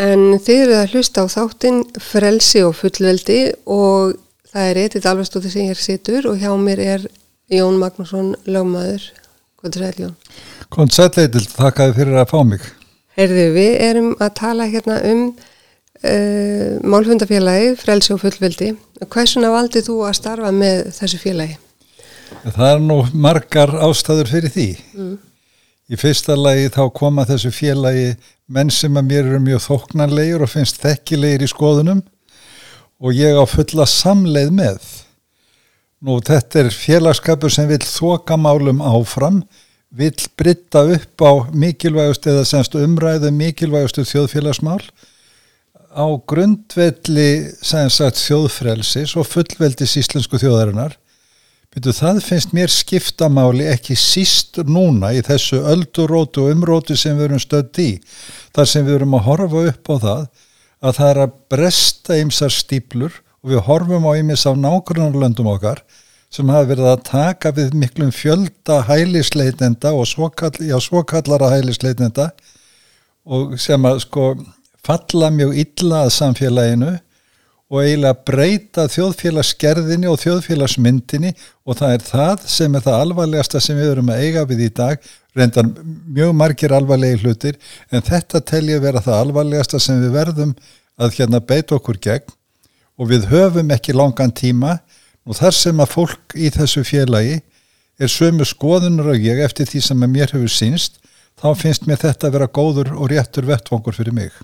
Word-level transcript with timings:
En 0.00 0.40
þið 0.42 0.60
eru 0.64 0.76
að 0.80 0.94
hlusta 0.94 1.22
á 1.22 1.26
þáttinn 1.30 1.82
frelsi 2.02 2.64
og 2.66 2.74
fullveldi 2.80 3.40
og 3.70 4.16
það 4.50 4.70
er 4.70 4.80
Edith 4.84 5.10
Alvarstóttir 5.10 5.52
sem 5.52 5.68
hér 5.70 5.78
situr 5.78 6.26
og 6.30 6.40
hjá 6.42 6.50
mér 6.58 6.82
er 6.82 7.04
Jón 7.52 7.78
Magnússon 7.78 8.32
lögmaður. 8.48 9.04
Er 9.64 9.72
það, 9.72 10.00
Jón? 10.02 10.16
Góðan 10.74 10.90
sætleitil, 10.92 11.44
þakkaði 11.48 11.94
fyrir 11.96 12.18
að 12.20 12.32
fá 12.32 12.38
mig. 12.44 12.64
Herðu, 13.16 13.44
við 13.54 13.76
erum 13.80 14.10
að 14.18 14.32
tala 14.40 14.66
hérna 14.68 14.98
um 15.08 15.22
uh, 15.30 16.74
málfundafélagi, 16.82 17.70
frelsi 17.80 18.12
og 18.12 18.20
fullveldi. 18.24 18.72
Hversuna 19.06 19.52
valdið 19.54 19.86
þú 19.88 20.00
að 20.08 20.18
starfa 20.18 20.50
með 20.52 20.82
þessu 20.98 21.20
félagi? 21.22 21.56
Það 22.42 22.66
er 22.72 22.82
nú 22.82 22.98
margar 23.14 23.72
ástæður 23.86 24.32
fyrir 24.34 24.52
því. 24.52 24.66
Mm. 24.98 25.14
Í 25.84 25.98
fyrsta 26.00 26.32
lagi 26.38 26.70
þá 26.72 26.84
koma 26.96 27.26
þessu 27.28 27.50
félagi 27.52 28.14
menn 28.48 28.70
sem 28.72 28.94
að 28.96 29.08
mér 29.10 29.26
eru 29.26 29.40
mjög 29.44 29.64
þóknanlegur 29.66 30.46
og 30.46 30.52
finnst 30.54 30.80
þekkilegir 30.80 31.44
í 31.44 31.48
skoðunum 31.50 32.00
og 33.04 33.12
ég 33.12 33.36
á 33.36 33.44
fulla 33.44 33.84
samleið 33.88 34.54
með. 34.56 34.78
Nú 36.04 36.16
þetta 36.24 36.62
er 36.62 36.72
félagskapur 36.72 37.52
sem 37.52 37.68
vil 37.68 37.82
þoka 37.84 38.38
málum 38.40 38.80
áfram, 38.84 39.42
vil 39.92 40.16
britta 40.40 40.86
upp 40.96 41.20
á 41.20 41.32
mikilvægust 41.52 42.26
eða 42.32 42.48
semst 42.48 42.76
umræðu 42.80 43.30
mikilvægustu 43.36 44.06
þjóðfélagsmál 44.08 44.80
á 45.94 46.06
grundvelli 46.26 47.52
sem 47.62 47.92
sagt 47.92 48.18
þjóðfrelsis 48.24 49.14
og 49.20 49.28
fullveldis 49.30 49.98
íslensku 50.00 50.40
þjóðarinnar 50.40 50.96
Veitu, 51.74 51.90
það 51.90 52.18
finnst 52.22 52.52
mér 52.54 52.70
skiptamáli 52.70 53.64
ekki 53.66 53.96
síst 53.98 54.60
núna 54.62 55.10
í 55.10 55.24
þessu 55.26 55.58
öldurótu 55.72 56.44
og 56.44 56.52
umrótu 56.54 56.94
sem 56.94 57.16
við 57.18 57.26
erum 57.26 57.42
stödd 57.42 57.80
í. 57.82 57.90
Þar 58.54 58.68
sem 58.70 58.86
við 58.86 59.00
erum 59.00 59.16
að 59.18 59.24
horfa 59.26 59.62
upp 59.72 59.90
á 59.90 59.96
það 60.04 60.22
að 60.84 60.96
það 61.00 61.10
er 61.10 61.20
að 61.24 61.34
bresta 61.50 62.18
ymsar 62.20 62.54
stíplur 62.54 63.18
og 63.42 63.50
við 63.50 63.64
horfum 63.66 64.06
á 64.06 64.12
ymis 64.20 64.46
af 64.46 64.60
nákvæmlega 64.60 65.48
okkar 65.54 65.82
sem 66.34 66.50
hafa 66.50 66.68
verið 66.70 66.90
að 66.92 67.02
taka 67.08 67.52
við 67.54 67.74
miklum 67.78 68.14
fjölda 68.14 68.80
hælisleitenda 68.88 69.92
og 69.94 70.06
svokall, 70.10 70.54
já, 70.62 70.78
svokallara 70.82 71.50
hælisleitenda 71.56 72.30
og 73.24 73.58
sem 73.58 73.82
að 73.86 74.00
sko 74.06 74.30
falla 74.84 75.30
mjög 75.34 75.58
illa 75.62 76.04
að 76.04 76.14
samfélaginu 76.20 76.94
og 77.72 77.80
eiginlega 77.80 78.20
breyta 78.28 78.84
þjóðfélagsgerðinni 78.92 80.08
og 80.10 80.18
þjóðfélagsmyndinni 80.20 81.32
og 81.64 81.78
það 81.78 81.94
er 81.96 82.06
það 82.06 82.46
sem 82.54 82.76
er 82.76 82.84
það 82.84 83.00
alvarlegasta 83.06 83.62
sem 83.64 83.78
við 83.80 83.92
erum 83.94 84.12
að 84.12 84.24
eiga 84.26 84.44
við 84.50 84.64
í 84.66 84.70
dag 84.76 85.08
reyndan 85.34 85.72
mjög 86.14 86.34
margir 86.36 86.74
alvarlegi 86.76 87.22
hlutir 87.22 87.58
en 87.90 88.04
þetta 88.04 88.42
telja 88.44 88.82
vera 88.84 89.02
það 89.04 89.20
alvarlegasta 89.22 89.80
sem 89.80 90.02
við 90.04 90.14
verðum 90.18 90.52
að 91.00 91.16
hérna 91.18 91.40
beita 91.40 91.78
okkur 91.78 91.98
gegn 92.04 92.36
og 93.00 93.10
við 93.10 93.26
höfum 93.32 93.72
ekki 93.74 93.96
langan 93.96 94.34
tíma 94.34 94.78
og 95.24 95.40
þar 95.40 95.56
sem 95.56 95.80
að 95.80 95.94
fólk 95.96 96.36
í 96.36 96.52
þessu 96.54 96.84
félagi 96.86 97.40
er 97.98 98.10
sömu 98.10 98.46
skoðunar 98.46 99.14
og 99.14 99.24
ég 99.24 99.40
eftir 99.44 99.68
því 99.70 99.82
sem 99.88 100.04
að 100.04 100.14
mér 100.14 100.34
hefur 100.36 100.52
sínst 100.52 101.00
þá 101.40 101.48
finnst 101.58 101.88
mér 101.88 102.02
þetta 102.02 102.28
að 102.28 102.36
vera 102.38 102.50
góður 102.60 102.92
og 102.94 103.10
réttur 103.10 103.48
vettvangur 103.48 103.96
fyrir 103.96 104.14
mig. 104.14 104.34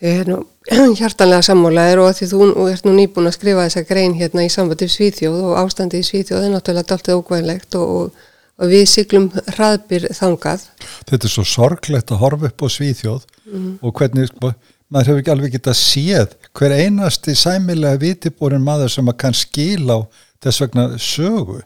Ég 0.00 0.22
er 0.22 0.30
nú 0.30 0.38
hjartanlega 0.98 1.44
sammálaðir 1.44 2.00
og 2.00 2.14
því 2.16 2.28
þú 2.30 2.48
ert 2.70 2.86
nú 2.88 2.94
nýbúin 2.96 3.28
að 3.28 3.36
skrifa 3.36 3.66
þessa 3.66 3.84
grein 3.88 4.16
hérna 4.16 4.46
í 4.46 4.50
sambandi 4.52 4.88
Svíþjóð 4.88 5.38
og 5.50 5.58
ástandi 5.60 6.00
í 6.00 6.06
Svíþjóð 6.06 6.46
er 6.46 6.54
náttúrulega 6.54 6.96
alltaf 6.96 7.20
ógvænlegt 7.20 7.76
og, 7.76 7.90
og, 7.98 8.28
og 8.60 8.72
við 8.72 8.86
syklum 8.88 9.28
hraðbyr 9.56 10.08
þangað. 10.16 10.64
Þetta 11.10 11.28
er 11.28 11.34
svo 11.34 11.44
sorglegt 11.48 12.14
að 12.14 12.22
horfa 12.24 12.48
upp 12.48 12.64
á 12.64 12.68
Svíþjóð 12.76 13.26
mm. 13.50 13.70
og 13.84 13.94
hvernig, 14.00 14.32
sko, 14.32 14.54
maður 14.88 15.10
hefur 15.10 15.22
ekki 15.22 15.34
alveg 15.34 15.54
getað 15.58 15.78
séð 15.82 16.36
hver 16.56 16.76
einasti 16.78 17.36
sæmilega 17.36 18.00
vitibórin 18.00 18.64
maður 18.64 18.96
sem 18.96 19.12
að 19.12 19.20
kann 19.20 19.36
skil 19.36 19.84
á 19.92 19.98
þess 20.40 20.64
vegna 20.64 20.88
sögu 20.96 21.60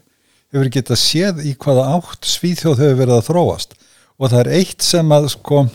hefur 0.50 0.74
getað 0.74 1.02
séð 1.02 1.42
í 1.46 1.54
hvaða 1.54 1.86
átt 2.00 2.26
Svíþjóð 2.34 2.82
hefur 2.82 3.00
verið 3.04 3.16
að 3.20 3.26
þróast 3.30 3.78
og 4.18 4.30
það 4.30 4.40
er 4.42 4.54
eitt 4.58 4.86
sem 4.86 5.14
að 5.14 5.30
sko 5.38 5.66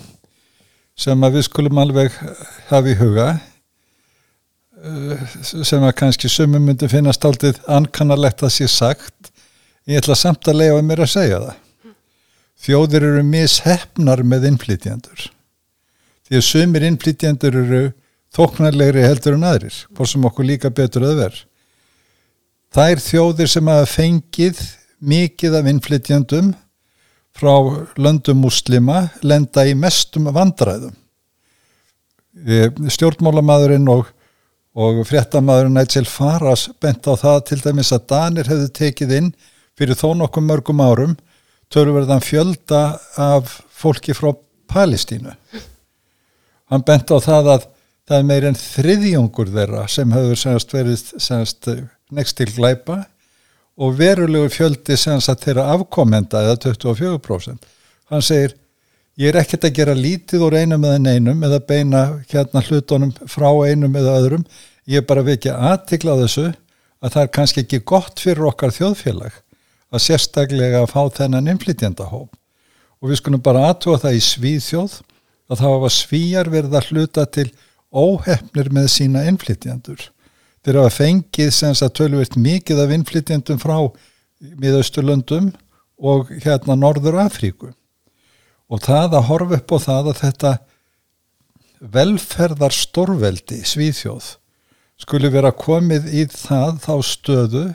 sem 0.99 1.23
að 1.23 1.37
við 1.37 1.47
skulum 1.47 1.79
alveg 1.81 2.15
hafa 2.69 2.91
í 2.91 2.97
huga 2.99 3.29
eh, 4.83 5.23
sem 5.43 5.83
að 5.83 5.95
kannski 6.01 6.31
sumum 6.31 6.65
myndi 6.67 6.89
finnast 6.91 7.25
aldrei 7.27 7.53
ankannalegt 7.71 8.43
að 8.43 8.55
sé 8.57 8.69
sagt 8.71 9.31
ég 9.89 10.01
ætla 10.01 10.17
samt 10.19 10.47
að 10.47 10.61
leiða 10.61 10.85
mér 10.85 11.05
að 11.05 11.13
segja 11.15 11.41
það. 11.47 11.57
Þjóðir 12.59 13.05
eru 13.07 13.23
mishefnar 13.23 14.25
með 14.27 14.49
innflytjandur 14.51 15.29
því 16.29 16.37
að 16.37 16.45
sumir 16.45 16.85
innflytjandur 16.85 17.55
eru 17.63 17.83
þóknarlegri 18.35 19.05
heldur 19.07 19.37
en 19.37 19.47
aðrir 19.49 19.77
hvort 19.95 20.11
sem 20.11 20.25
okkur 20.29 20.45
líka 20.45 20.69
betur 20.69 21.07
að 21.07 21.21
verð 21.23 21.39
það 22.75 22.93
er 22.93 23.03
þjóðir 23.05 23.51
sem 23.55 23.71
hafa 23.71 23.87
fengið 23.89 24.59
mikið 24.99 25.55
af 25.57 25.69
innflytjandum 25.71 26.51
frá 27.39 27.53
löndum 27.99 28.41
muslima 28.43 29.07
lenda 29.23 29.65
í 29.67 29.75
mestum 29.77 30.29
vandræðum. 30.35 30.95
Stjórnmálamadurinn 32.93 33.87
og, 33.91 34.11
og 34.75 35.01
fréttamaðurinn 35.07 35.79
Nigel 35.79 36.07
Farage 36.07 36.75
bent 36.83 37.07
á 37.07 37.13
það 37.19 37.39
til 37.49 37.61
dæmis 37.63 37.93
að 37.95 38.05
Danir 38.11 38.51
hefðu 38.51 38.69
tekið 38.79 39.15
inn 39.17 39.33
fyrir 39.79 39.97
þó 39.99 40.13
nokkuð 40.19 40.47
mörgum 40.49 40.83
árum 40.83 41.17
törverðan 41.71 42.23
fjölda 42.25 42.83
af 43.19 43.59
fólki 43.69 44.15
frá 44.17 44.33
Palestínu. 44.69 45.33
Hann 46.69 46.85
bent 46.85 47.09
á 47.09 47.17
það 47.17 47.53
að 47.55 47.67
það 48.09 48.17
er 48.17 48.27
meirinn 48.29 48.57
þriðjungur 48.57 49.51
þeirra 49.53 49.85
sem 49.91 50.11
hefur 50.13 50.39
senast 50.41 50.73
verið 50.73 51.01
senast 51.21 51.69
next 52.13 52.37
til 52.39 52.49
glæpa 52.55 53.03
og 53.79 53.95
verulegu 53.99 54.49
fjöldi 54.51 54.97
sem 54.99 55.19
að 55.19 55.43
þeirra 55.45 55.67
afkomenda 55.75 56.41
eða 56.43 56.57
24%. 56.65 57.69
Hann 58.11 58.25
segir, 58.25 58.55
ég 59.19 59.31
er 59.31 59.39
ekkert 59.39 59.69
að 59.69 59.77
gera 59.77 59.95
lítið 59.95 60.43
úr 60.47 60.57
einum 60.59 60.83
eða 60.83 61.03
neinum 61.03 61.45
eða 61.47 61.59
beina 61.63 62.01
hérna 62.31 62.63
hlutunum 62.65 63.13
frá 63.31 63.47
einum 63.69 63.95
eða 63.95 64.17
öðrum, 64.19 64.43
ég 64.89 65.01
er 65.03 65.07
bara 65.07 65.23
vikið 65.23 65.55
aðtikla 65.71 66.17
þessu 66.23 66.49
að 66.99 67.13
það 67.13 67.21
er 67.23 67.31
kannski 67.37 67.63
ekki 67.63 67.81
gott 67.87 68.19
fyrir 68.19 68.49
okkar 68.49 68.75
þjóðfélag 68.75 69.39
að 69.89 70.03
sérstaklega 70.03 70.83
að 70.83 70.91
fá 70.91 71.01
þennan 71.15 71.47
innflytjandahóp. 71.53 72.29
Og 72.99 73.11
við 73.11 73.21
skulum 73.21 73.43
bara 73.43 73.69
aðtúa 73.69 74.01
það 74.01 74.17
í 74.17 74.23
svíðþjóð 74.27 74.99
að 75.49 75.61
það 75.63 75.81
var 75.85 75.93
svíjar 75.95 76.51
verið 76.51 76.75
að 76.75 76.89
hluta 76.91 77.25
til 77.31 77.47
óhefnir 77.95 78.73
með 78.75 78.89
sína 78.91 79.23
innflytjandur 79.29 80.09
þeir 80.65 80.81
hafa 80.81 80.95
fengið 80.95 81.51
senst 81.55 81.85
að 81.85 81.95
tölvirt 82.01 82.37
mikið 82.39 82.83
af 82.83 82.93
innflytjendum 82.95 83.61
frá 83.61 83.77
miðausturlöndum 84.39 85.51
og 85.99 86.31
hérna 86.43 86.77
Norður 86.79 87.19
Afríku 87.25 87.71
og 88.69 88.83
það 88.85 89.17
að 89.17 89.27
horfa 89.29 89.59
upp 89.59 89.73
á 89.75 89.77
það 89.85 90.11
að 90.11 90.21
þetta 90.23 90.53
velferðar 91.79 92.75
stórveldi 92.75 93.61
Svíþjóð 93.67 94.33
skuli 94.99 95.31
vera 95.31 95.51
komið 95.55 96.09
í 96.11 96.25
það 96.31 96.81
þá 96.83 96.95
stöðu 97.07 97.67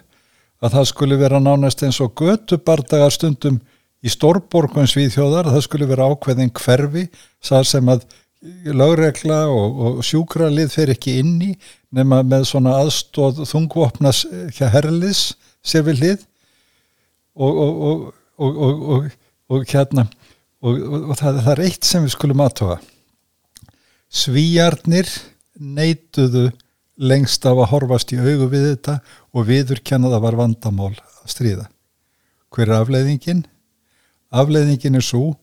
að 0.65 0.77
það 0.77 0.91
skuli 0.91 1.21
vera 1.21 1.41
nánast 1.43 1.84
eins 1.84 2.00
og 2.05 2.12
götubardagar 2.21 3.12
stundum 3.12 3.61
í 4.05 4.12
stórborgun 4.12 4.89
Svíþjóðar, 4.89 5.49
það 5.49 5.65
skuli 5.65 5.89
vera 5.89 6.09
ákveðin 6.12 6.53
hverfi, 6.53 7.06
það 7.44 7.69
sem 7.71 7.91
að 7.93 8.05
lögregla 8.75 9.44
og, 9.49 9.78
og 9.87 10.05
sjúkralið 10.05 10.72
fer 10.75 10.93
ekki 10.94 11.19
inn 11.22 11.37
í 11.43 11.53
nema 11.94 12.22
með 12.27 12.49
svona 12.50 12.77
aðstóð 12.82 13.44
þungvopnas 13.49 14.25
hjá 14.56 14.66
herliðs 14.75 15.31
sér 15.65 15.87
við 15.88 16.03
hlið. 16.03 16.27
Og, 17.34 17.62
og, 18.38 19.06
og 19.50 19.65
hérna 19.69 20.06
og 20.65 21.16
það, 21.19 21.41
það 21.44 21.55
er 21.55 21.62
eitt 21.66 21.87
sem 21.87 22.05
við 22.05 22.15
skulum 22.15 22.43
aðtóa 22.44 22.78
svíjarnir 24.15 25.08
neituðu 25.58 26.50
lengst 26.94 27.47
af 27.49 27.58
að 27.58 27.70
horfast 27.73 28.12
í 28.14 28.20
augu 28.20 28.47
við 28.52 28.69
þetta 28.70 29.00
og 29.35 29.49
viður 29.49 29.82
kennaða 29.87 30.20
var 30.23 30.38
vandamál 30.38 30.93
að 30.94 31.32
stríða. 31.32 31.67
Hver 32.55 32.70
er 32.70 32.76
afleiðingin? 32.79 33.43
afleiðingin 34.35 34.99
er 34.99 35.05
svo 35.05 35.35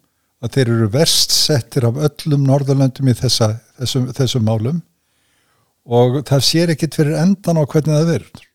að 0.42 0.56
þeir 0.56 0.72
eru 0.76 0.88
verst 0.94 1.34
settir 1.36 1.86
af 1.88 2.00
öllum 2.08 2.46
norðurlöndum 2.48 3.12
í 3.12 3.18
þessa, 3.18 3.54
þessum, 3.80 4.08
þessum 4.18 4.48
málum 4.48 4.80
og 5.86 6.22
það 6.28 6.48
sér 6.48 6.74
ekkit 6.74 6.98
fyrir 6.98 7.20
endan 7.22 7.62
á 7.62 7.64
hvernig 7.66 7.94
það 7.94 8.10
verður. 8.10 8.48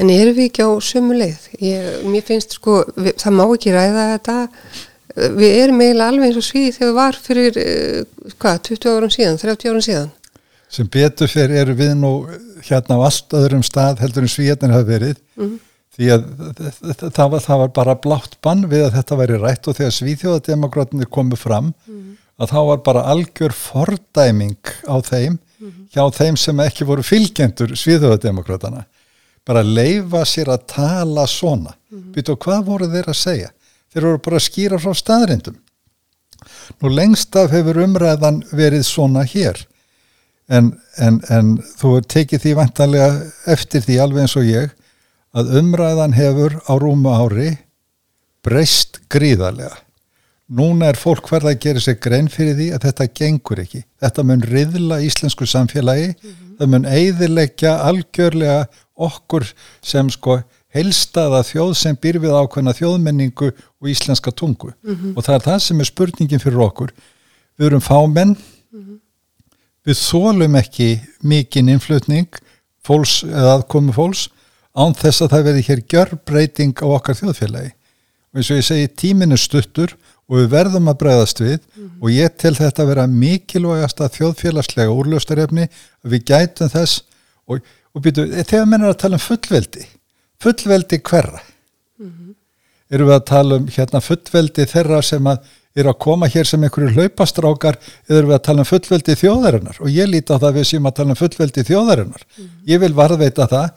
En 0.00 0.12
erum 0.12 0.36
við 0.36 0.46
ekki 0.48 0.66
á 0.66 0.70
sömu 0.82 1.16
leið? 1.18 1.48
Ég, 1.60 1.88
mér 2.08 2.24
finnst 2.26 2.54
sko, 2.56 2.80
við, 2.96 3.12
það 3.20 3.36
má 3.36 3.44
ekki 3.48 3.74
ræða 3.74 4.06
þetta, 4.14 4.36
við 5.36 5.56
erum 5.58 5.82
eiginlega 5.82 6.12
alveg 6.12 6.30
eins 6.30 6.40
og 6.40 6.46
svíði 6.46 6.76
þegar 6.76 6.90
við 6.90 6.98
var 7.00 7.18
fyrir, 7.26 7.58
eh, 7.60 8.30
hvað, 8.38 8.62
20 8.70 8.94
árum 8.94 9.14
síðan, 9.14 9.40
30 9.42 9.72
árum 9.72 9.86
síðan? 9.86 10.12
Sem 10.70 10.86
betur 10.86 11.30
fyrir 11.30 11.64
eru 11.64 11.74
við 11.74 11.96
nú 11.98 12.12
hérna 12.62 13.00
á 13.02 13.06
allt 13.08 13.34
öðrum 13.34 13.66
stað 13.66 14.04
heldur 14.04 14.24
en 14.24 14.30
svíðarnir 14.30 14.76
hafa 14.76 14.88
verið. 14.92 15.18
Mm 15.34 15.48
-hmm 15.48 15.58
því 16.00 16.08
að 16.14 16.24
það 17.12 17.26
var, 17.34 17.42
það 17.44 17.62
var 17.62 17.72
bara 17.76 17.96
blátt 18.06 18.38
bann 18.44 18.64
við 18.70 18.86
að 18.86 18.96
þetta 18.96 19.20
væri 19.20 19.40
rætt 19.42 19.68
og 19.68 19.76
þegar 19.76 19.96
svíþjóðademokrátinir 19.98 21.10
komu 21.12 21.36
fram 21.36 21.74
mm. 21.84 22.16
að 22.40 22.54
þá 22.54 22.60
var 22.70 22.82
bara 22.86 23.06
algjör 23.12 23.54
fordæming 23.56 24.74
á 24.88 24.96
þeim 25.04 25.36
hjá 25.92 26.02
þeim 26.16 26.38
sem 26.40 26.62
ekki 26.64 26.86
voru 26.88 27.04
fylgjendur 27.04 27.74
sviðhjóðademokratana 27.76 28.86
bara 29.46 29.64
leifa 29.64 30.22
sér 30.28 30.52
að 30.52 30.66
tala 30.70 31.26
svona. 31.28 31.74
Mm 31.90 32.12
býtu 32.14 32.36
hvað 32.38 32.64
voru 32.66 32.86
þeir 32.90 33.08
að 33.10 33.18
segja? 33.18 33.50
Þeir 33.90 34.06
voru 34.06 34.20
bara 34.24 34.38
að 34.38 34.46
skýra 34.46 34.78
frá 34.78 34.94
staðrindum 34.94 35.58
nú 36.80 36.90
lengst 36.90 37.36
af 37.36 37.52
hefur 37.52 37.82
umræðan 37.84 38.40
verið 38.56 38.84
svona 38.86 39.24
hér. 39.28 39.58
En, 40.50 40.72
en, 40.98 41.20
en 41.30 41.50
þú 41.78 42.00
tekið 42.10 42.44
því 42.44 42.54
vantanlega 42.58 43.10
eftir 43.50 43.84
því 43.84 43.98
alveg 44.02 44.24
eins 44.24 44.36
og 44.38 44.48
ég 44.48 44.72
að 45.36 45.54
umræðan 45.60 46.16
hefur 46.16 46.58
á 46.66 46.72
rúmu 46.80 47.12
ári 47.14 47.50
breyst 48.44 49.00
gríðarlega 49.12 49.78
núna 50.50 50.90
er 50.90 50.98
fólk 50.98 51.28
hverða 51.30 51.52
að 51.54 51.60
gera 51.62 51.82
sér 51.82 51.98
grein 52.02 52.28
fyrir 52.32 52.56
því 52.58 52.68
að 52.74 52.86
þetta 52.88 53.08
gengur 53.20 53.60
ekki 53.62 53.82
þetta 54.02 54.24
mun 54.26 54.46
riðla 54.50 55.00
íslensku 55.06 55.46
samfélagi 55.46 56.08
mm 56.08 56.14
-hmm. 56.30 56.54
það 56.58 56.72
mun 56.72 56.88
eiðilegja 56.90 57.74
algjörlega 57.86 58.64
okkur 58.96 59.46
sem 59.82 60.10
sko 60.10 60.40
helstaða 60.74 61.42
þjóð 61.46 61.74
sem 61.78 61.96
býr 61.96 62.18
við 62.22 62.34
ákveðna 62.34 62.74
þjóðmenningu 62.74 63.50
og 63.50 63.88
íslenska 63.90 64.30
tungu 64.30 64.72
mm 64.72 64.94
-hmm. 64.94 65.16
og 65.16 65.24
það 65.24 65.34
er 65.34 65.46
það 65.46 65.58
sem 65.58 65.80
er 65.80 65.86
spurningin 65.86 66.42
fyrir 66.42 66.66
okkur 66.66 66.92
við 67.58 67.66
erum 67.66 67.80
fámenn 67.80 68.34
mm 68.34 68.80
-hmm. 68.82 68.98
við 69.86 69.96
þólum 70.10 70.56
ekki 70.56 71.00
mikinn 71.22 71.68
innflutning 71.68 72.28
fólks 72.82 73.22
eða 73.22 73.54
aðkomi 73.60 73.92
fólks 73.92 74.28
án 74.76 74.94
þess 74.94 75.24
að 75.24 75.32
það 75.34 75.46
veri 75.48 75.66
hér 75.66 75.82
gjörbreyting 75.92 76.82
á 76.82 76.86
okkar 76.86 77.18
þjóðfélagi 77.18 77.72
og 78.30 78.38
eins 78.38 78.50
og 78.50 78.60
ég 78.60 78.66
segi 78.66 78.90
tíminu 79.02 79.38
stuttur 79.40 79.96
og 80.30 80.38
við 80.38 80.50
verðum 80.52 80.90
að 80.92 80.98
bregðast 81.02 81.40
við 81.42 81.58
mm 81.58 81.82
-hmm. 81.82 82.00
og 82.00 82.10
ég 82.14 82.36
til 82.38 82.54
þetta 82.54 82.82
að 82.82 82.90
vera 82.92 83.06
mikilvægast 83.06 84.00
að 84.00 84.14
þjóðfélagslega 84.18 84.94
úrlöstarefni 84.94 85.66
að 86.04 86.10
við 86.14 86.26
gætum 86.30 86.70
þess 86.70 87.02
og, 87.46 87.60
og 87.94 88.02
býtu, 88.02 88.26
þegar 88.44 88.66
menn 88.66 88.84
er 88.84 88.94
að 88.94 89.00
tala 89.02 89.18
um 89.18 89.26
fullveldi 89.26 89.86
fullveldi 90.40 91.00
hverra 91.02 91.40
mm 91.98 92.06
-hmm. 92.06 92.34
eru 92.90 93.06
við 93.06 93.14
að 93.14 93.24
tala 93.26 93.56
um 93.56 93.66
hérna 93.66 94.00
fullveldi 94.00 94.66
þeirra 94.66 95.02
sem 95.02 95.26
að 95.26 95.38
er 95.74 95.86
að 95.86 95.98
koma 96.02 96.26
hér 96.26 96.46
sem 96.46 96.62
einhverju 96.62 96.94
hlaupastrákar 96.96 97.78
eða 98.08 98.18
eru 98.18 98.30
við 98.30 98.38
að 98.38 98.46
tala 98.46 98.62
um 98.64 98.70
fullveldi 98.70 99.14
þjóðarinnar 99.14 99.78
og 99.80 99.88
ég 99.90 100.08
líti 100.10 100.34
á 100.34 100.42
það 100.42 100.56
við 100.58 100.66
sem 100.70 100.86
að 100.86 100.96
tala 100.98 101.14
um 101.14 101.20
fullveldi 101.20 101.62
þjóðarinnar 101.66 102.22
mm 102.26 102.44
-hmm. 102.44 102.62
ég 102.66 102.80
vil 102.80 102.94
varðveita 102.94 103.46
það 103.46 103.68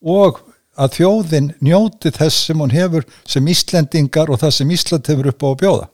og 0.00 0.40
að 0.80 0.96
þjóðin 0.96 1.52
njóti 1.60 2.12
þess 2.14 2.46
sem 2.48 2.60
hún 2.60 2.72
hefur 2.72 3.06
sem 3.28 3.48
Íslendingar 3.52 4.30
og 4.30 4.40
það 4.40 4.54
sem 4.56 4.74
Ísland 4.76 5.10
hefur 5.10 5.30
upp 5.32 5.44
á 5.44 5.48
að 5.50 5.58
bjóða. 5.62 5.88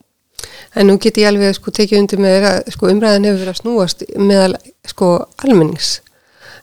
En 0.77 0.91
nú 0.91 0.99
get 1.01 1.19
ég 1.19 1.31
alveg 1.31 1.57
sko 1.57 1.73
tekið 1.75 2.03
undir 2.03 2.21
með 2.23 2.35
þeirra, 2.37 2.53
sko 2.75 2.91
umræðan 2.93 3.27
hefur 3.27 3.41
verið 3.43 3.55
að 3.55 3.61
snúast 3.63 4.05
meðal 4.21 4.59
sko 4.87 5.09
almennings. 5.43 6.01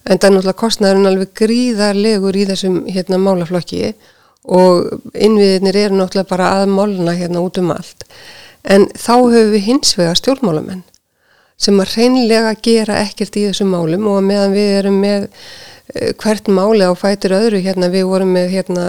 En 0.04 0.19
það 0.19 0.28
er 0.28 0.36
náttúrulega 0.36 0.62
kostnæðurinn 0.62 1.10
alveg 1.10 1.34
gríðarlegur 1.40 2.38
í 2.38 2.48
þessum 2.51 2.80
hérna 2.92 3.19
málaflokki 3.24 3.94
og 4.44 4.90
innviðinir 5.16 5.80
eru 5.86 6.00
náttúrulega 6.00 6.30
bara 6.30 6.50
að 6.60 6.72
molna 6.75 7.16
hérna 7.18 7.44
út 7.44 7.60
um 7.60 7.72
allt. 7.74 8.06
En 8.63 8.88
þá 8.94 9.16
höfum 9.18 9.54
við 9.56 9.68
hins 9.68 9.95
vega 9.98 10.16
stjórnmálamenn 10.19 10.84
sem 11.63 11.80
að 11.80 11.94
reynlega 11.98 12.56
gera 12.66 13.00
ekkert 13.04 13.38
í 13.40 13.45
þessum 13.48 13.72
málum 13.72 14.07
og 14.12 14.24
meðan 14.25 14.56
við 14.56 14.72
erum 14.80 14.98
með 15.00 15.28
hvert 15.94 16.48
máli 16.50 16.86
á 16.86 16.94
fætur 16.98 17.36
öðru. 17.38 17.62
Hérna 17.63 17.90
við 17.94 18.07
vorum 18.10 18.34
með 18.36 18.56
hérna 18.57 18.86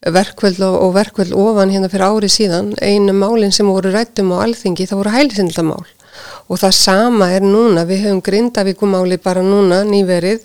verkvöld 0.00 0.60
og 0.64 0.92
verkvöld 0.96 1.32
ofan 1.36 1.72
hérna 1.72 1.90
fyrir 1.92 2.08
ári 2.08 2.30
síðan. 2.32 2.74
Einu 2.80 3.14
málinn 3.16 3.54
sem 3.54 3.68
voru 3.68 3.92
rættum 3.92 4.32
á 4.36 4.44
alþingi 4.44 4.88
það 4.88 5.02
voru 5.02 5.16
hælisindlamál 5.16 5.88
og 6.50 6.58
það 6.58 6.74
sama 6.74 7.30
er 7.30 7.44
núna, 7.46 7.84
við 7.86 8.04
höfum 8.04 8.20
grindavíkumáli 8.26 9.20
bara 9.22 9.42
núna 9.46 9.84
nýverið. 9.86 10.42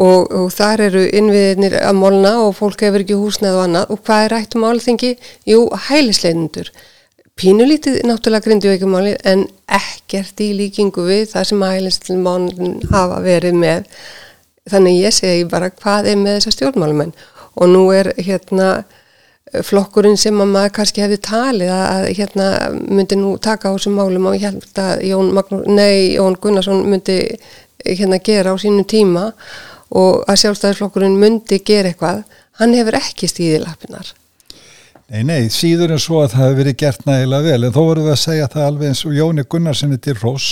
Og, 0.00 0.30
og 0.30 0.52
þar 0.54 0.84
eru 0.86 1.00
innviðinir 1.18 1.74
að 1.82 1.96
molna 1.98 2.36
og 2.44 2.54
fólk 2.56 2.84
hefur 2.86 3.02
ekki 3.02 3.16
húsnað 3.18 3.56
og 3.58 3.64
annað. 3.64 3.90
Og 3.90 4.02
hvað 4.06 4.24
er 4.24 4.32
rættum 4.36 4.64
á 4.64 4.70
alþingi? 4.70 5.10
Jú, 5.50 5.64
hælisleinindur 5.88 6.70
pínulítið 7.40 8.02
náttúrulega 8.04 8.44
grindavíkumáli 8.44 9.14
en 9.24 9.46
ekkert 9.64 10.42
í 10.44 10.50
líkingu 10.58 11.06
við 11.06 11.30
það 11.30 11.46
sem 11.48 11.62
hælisleimálinn 11.64 12.74
hafa 12.90 13.20
verið 13.24 13.56
með 13.56 13.86
þannig 14.70 15.02
ég 15.04 15.14
segi 15.16 15.44
bara 15.50 15.70
hvað 15.74 16.12
er 16.12 16.18
með 16.20 16.38
þessa 16.38 16.56
stjórnmálumenn 16.56 17.12
og 17.60 17.70
nú 17.70 17.84
er 17.94 18.12
hérna 18.18 18.70
flokkurinn 19.66 20.18
sem 20.20 20.36
að 20.38 20.52
maður 20.52 20.74
kannski 20.76 21.02
hefði 21.02 21.18
talið 21.26 21.72
að 21.74 22.04
hérna 22.18 22.46
myndi 22.78 23.18
nú 23.18 23.32
taka 23.42 23.72
á 23.72 23.74
þessum 23.74 23.98
málum 23.98 24.28
og 24.30 24.36
ég 24.38 24.46
held 24.46 24.78
að 24.78 25.02
Jón, 25.08 25.32
Magnús, 25.34 25.66
nei, 25.66 26.14
Jón 26.14 26.38
Gunnarsson 26.40 26.84
myndi 26.86 27.18
hérna 27.82 28.20
gera 28.22 28.54
á 28.54 28.56
sínum 28.60 28.86
tíma 28.86 29.30
og 29.90 30.22
að 30.30 30.44
sjálfstæðisflokkurinn 30.44 31.18
myndi 31.18 31.58
gera 31.66 31.90
eitthvað, 31.90 32.22
hann 32.60 32.76
hefur 32.78 32.98
ekki 33.00 33.30
stíðið 33.30 33.64
lapinar. 33.64 34.12
Nei, 35.10 35.24
nei, 35.26 35.48
síður 35.50 35.96
en 35.96 36.02
svo 36.02 36.20
að 36.22 36.36
það 36.36 36.44
hefur 36.44 36.58
verið 36.60 36.76
gert 36.84 37.06
nægilega 37.08 37.48
vel. 37.48 37.64
En 37.66 37.74
þó 37.74 37.80
voru 37.80 38.04
við 38.04 38.12
að 38.14 38.20
segja 38.22 38.50
það 38.52 38.66
alveg 38.68 38.92
eins 38.92 39.00
og 39.08 39.16
Jóni 39.16 39.44
Gunnarssoni 39.50 39.98
til 39.98 40.14
Rós, 40.20 40.50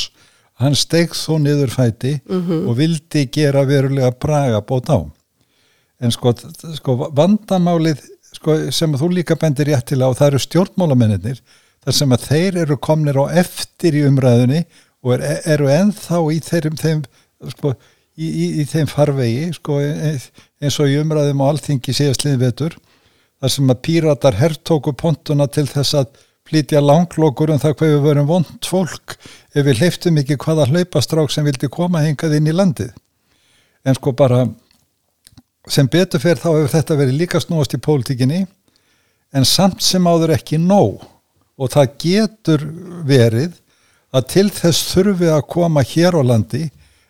hann 0.59 0.75
stegð 0.79 1.17
þó 1.17 1.39
niður 1.43 1.73
fæti 1.73 2.19
mm 2.19 2.41
-hmm. 2.41 2.67
og 2.69 2.77
vildi 2.79 3.25
gera 3.33 3.65
verulega 3.67 4.11
braga 4.11 4.61
bót 4.61 4.91
á 4.91 4.99
en 6.01 6.15
sko, 6.15 6.35
sko 6.79 6.97
vandamálið 7.15 8.03
sko, 8.33 8.59
sem 8.75 8.95
þú 8.95 9.13
líka 9.19 9.39
bendir 9.39 9.71
rétt 9.71 9.91
til 9.91 10.03
á 10.03 10.11
það 10.11 10.27
eru 10.27 10.43
stjórnmálamennir 10.45 11.41
þar 11.85 11.95
sem 11.95 12.13
að 12.13 12.27
þeir 12.31 12.59
eru 12.65 12.77
komnir 12.77 13.19
á 13.19 13.25
eftir 13.45 13.95
í 13.95 14.05
umræðunni 14.09 14.65
og 15.03 15.15
er, 15.15 15.41
eru 15.47 15.71
enþá 15.71 16.21
í 16.35 16.41
þeim, 16.43 16.77
þeim 16.77 17.03
sko, 17.55 17.75
í, 18.19 18.27
í, 18.27 18.47
í 18.63 18.65
þeim 18.67 18.91
farvegi 18.91 19.53
sko, 19.57 19.79
eins 19.79 20.79
og 20.83 20.91
í 20.91 20.99
umræðum 21.01 21.43
á 21.43 21.51
alþingi 21.51 21.95
síðastliðin 21.95 22.43
vetur 22.43 22.79
þar 23.39 23.55
sem 23.55 23.71
að 23.71 23.83
píratar 23.87 24.39
herrtóku 24.39 24.95
pontuna 24.99 25.47
til 25.47 25.69
þess 25.71 25.95
að 26.01 26.19
flytja 26.49 26.81
langlokur 26.81 27.53
um 27.53 27.61
það 27.61 27.75
hvað 27.77 27.93
við 27.93 28.07
verum 28.07 28.29
vond 28.29 28.69
fólk 28.69 29.17
ef 29.53 29.67
við 29.67 29.83
hleyftum 29.83 30.21
ekki 30.23 30.39
hvaða 30.41 30.69
hlaupastrák 30.71 31.33
sem 31.33 31.47
vildi 31.47 31.69
koma 31.73 32.03
hengað 32.05 32.39
inn 32.39 32.49
í 32.49 32.57
landið. 32.57 32.95
En 33.85 33.97
sko 33.99 34.15
bara 34.17 34.47
sem 35.69 35.89
betur 35.91 36.23
fyrir 36.23 36.41
þá 36.41 36.49
hefur 36.55 36.73
þetta 36.73 36.99
verið 37.03 37.21
líka 37.21 37.43
snúast 37.43 37.77
í 37.77 37.83
pólitíkinni 37.85 38.47
en 39.37 39.45
samt 39.45 39.85
sem 39.85 40.09
áður 40.09 40.37
ekki 40.39 40.61
nóg. 40.61 41.05
Og 41.59 41.73
það 41.75 41.95
getur 42.01 42.65
verið 43.05 43.57
að 44.15 44.29
til 44.33 44.49
þess 44.55 44.93
þurfi 44.93 45.29
að 45.33 45.49
koma 45.53 45.83
hér 45.85 46.17
á 46.17 46.23
landi 46.25 46.69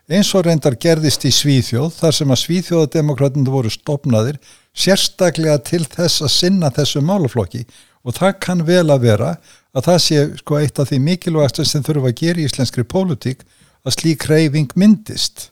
eins 0.09 0.31
og 0.33 0.47
reyndar 0.47 0.75
gerðist 0.81 1.23
í 1.29 1.31
Svíþjóð 1.31 1.93
þar 1.99 2.15
sem 2.17 2.31
að 2.33 2.41
Svíþjóðademokratinu 2.43 3.53
voru 3.53 3.69
stopnaðir 3.71 4.39
sérstaklega 4.73 5.59
til 5.69 5.83
þess 5.85 6.23
að 6.25 6.33
sinna 6.33 6.71
þessu 6.73 7.03
máluflokki 7.05 7.61
og 8.05 8.15
það 8.15 8.35
kann 8.45 8.65
vel 8.67 8.87
að 8.89 9.05
vera 9.05 9.31
að 9.75 9.85
það 9.89 10.01
sé 10.05 10.25
sko 10.39 10.59
eitt 10.59 10.81
af 10.81 10.89
því 10.89 10.99
mikilvægast 11.05 11.61
sem 11.67 11.85
þurfa 11.85 12.11
að 12.11 12.19
gera 12.21 12.41
í 12.41 12.47
íslenskri 12.47 12.85
pólitík 12.87 13.45
að 13.85 13.95
slík 13.95 14.25
reyfing 14.29 14.73
myndist. 14.79 15.49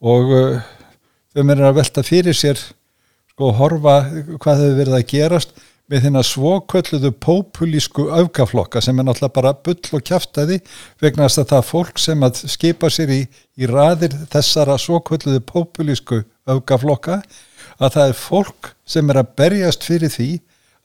Og 0.00 0.32
uh, 0.32 0.58
þau 1.34 1.46
er 1.52 1.64
að 1.68 1.78
velta 1.80 2.04
fyrir 2.06 2.36
sér 2.36 2.60
sko 3.32 3.52
horfa 3.58 4.02
hvað 4.40 4.62
hefur 4.62 4.78
verið 4.80 4.98
að 4.98 5.08
gerast 5.10 5.56
með 5.86 6.06
þína 6.06 6.22
svokölluðu 6.26 7.10
populísku 7.22 8.08
aukaflokka 8.10 8.80
sem 8.82 8.96
er 8.98 9.06
náttúrulega 9.06 9.36
bara 9.36 9.52
bull 9.54 9.92
og 9.94 10.02
kæftæði 10.08 10.58
vegna 11.02 11.28
að 11.28 11.44
það 11.52 11.68
fólk 11.68 12.00
sem 12.02 12.24
að 12.26 12.40
skipa 12.50 12.90
sér 12.90 13.12
í, 13.14 13.20
í 13.54 13.68
raðir 13.70 14.16
þessara 14.32 14.78
svokölluðu 14.82 15.44
populísku 15.46 16.24
aukaflokka 16.48 17.20
að 17.78 17.92
það 17.98 18.08
er 18.08 18.18
fólk 18.18 18.72
sem 18.88 19.12
er 19.12 19.20
að 19.22 19.32
berjast 19.38 19.86
fyrir 19.86 20.10
því 20.10 20.30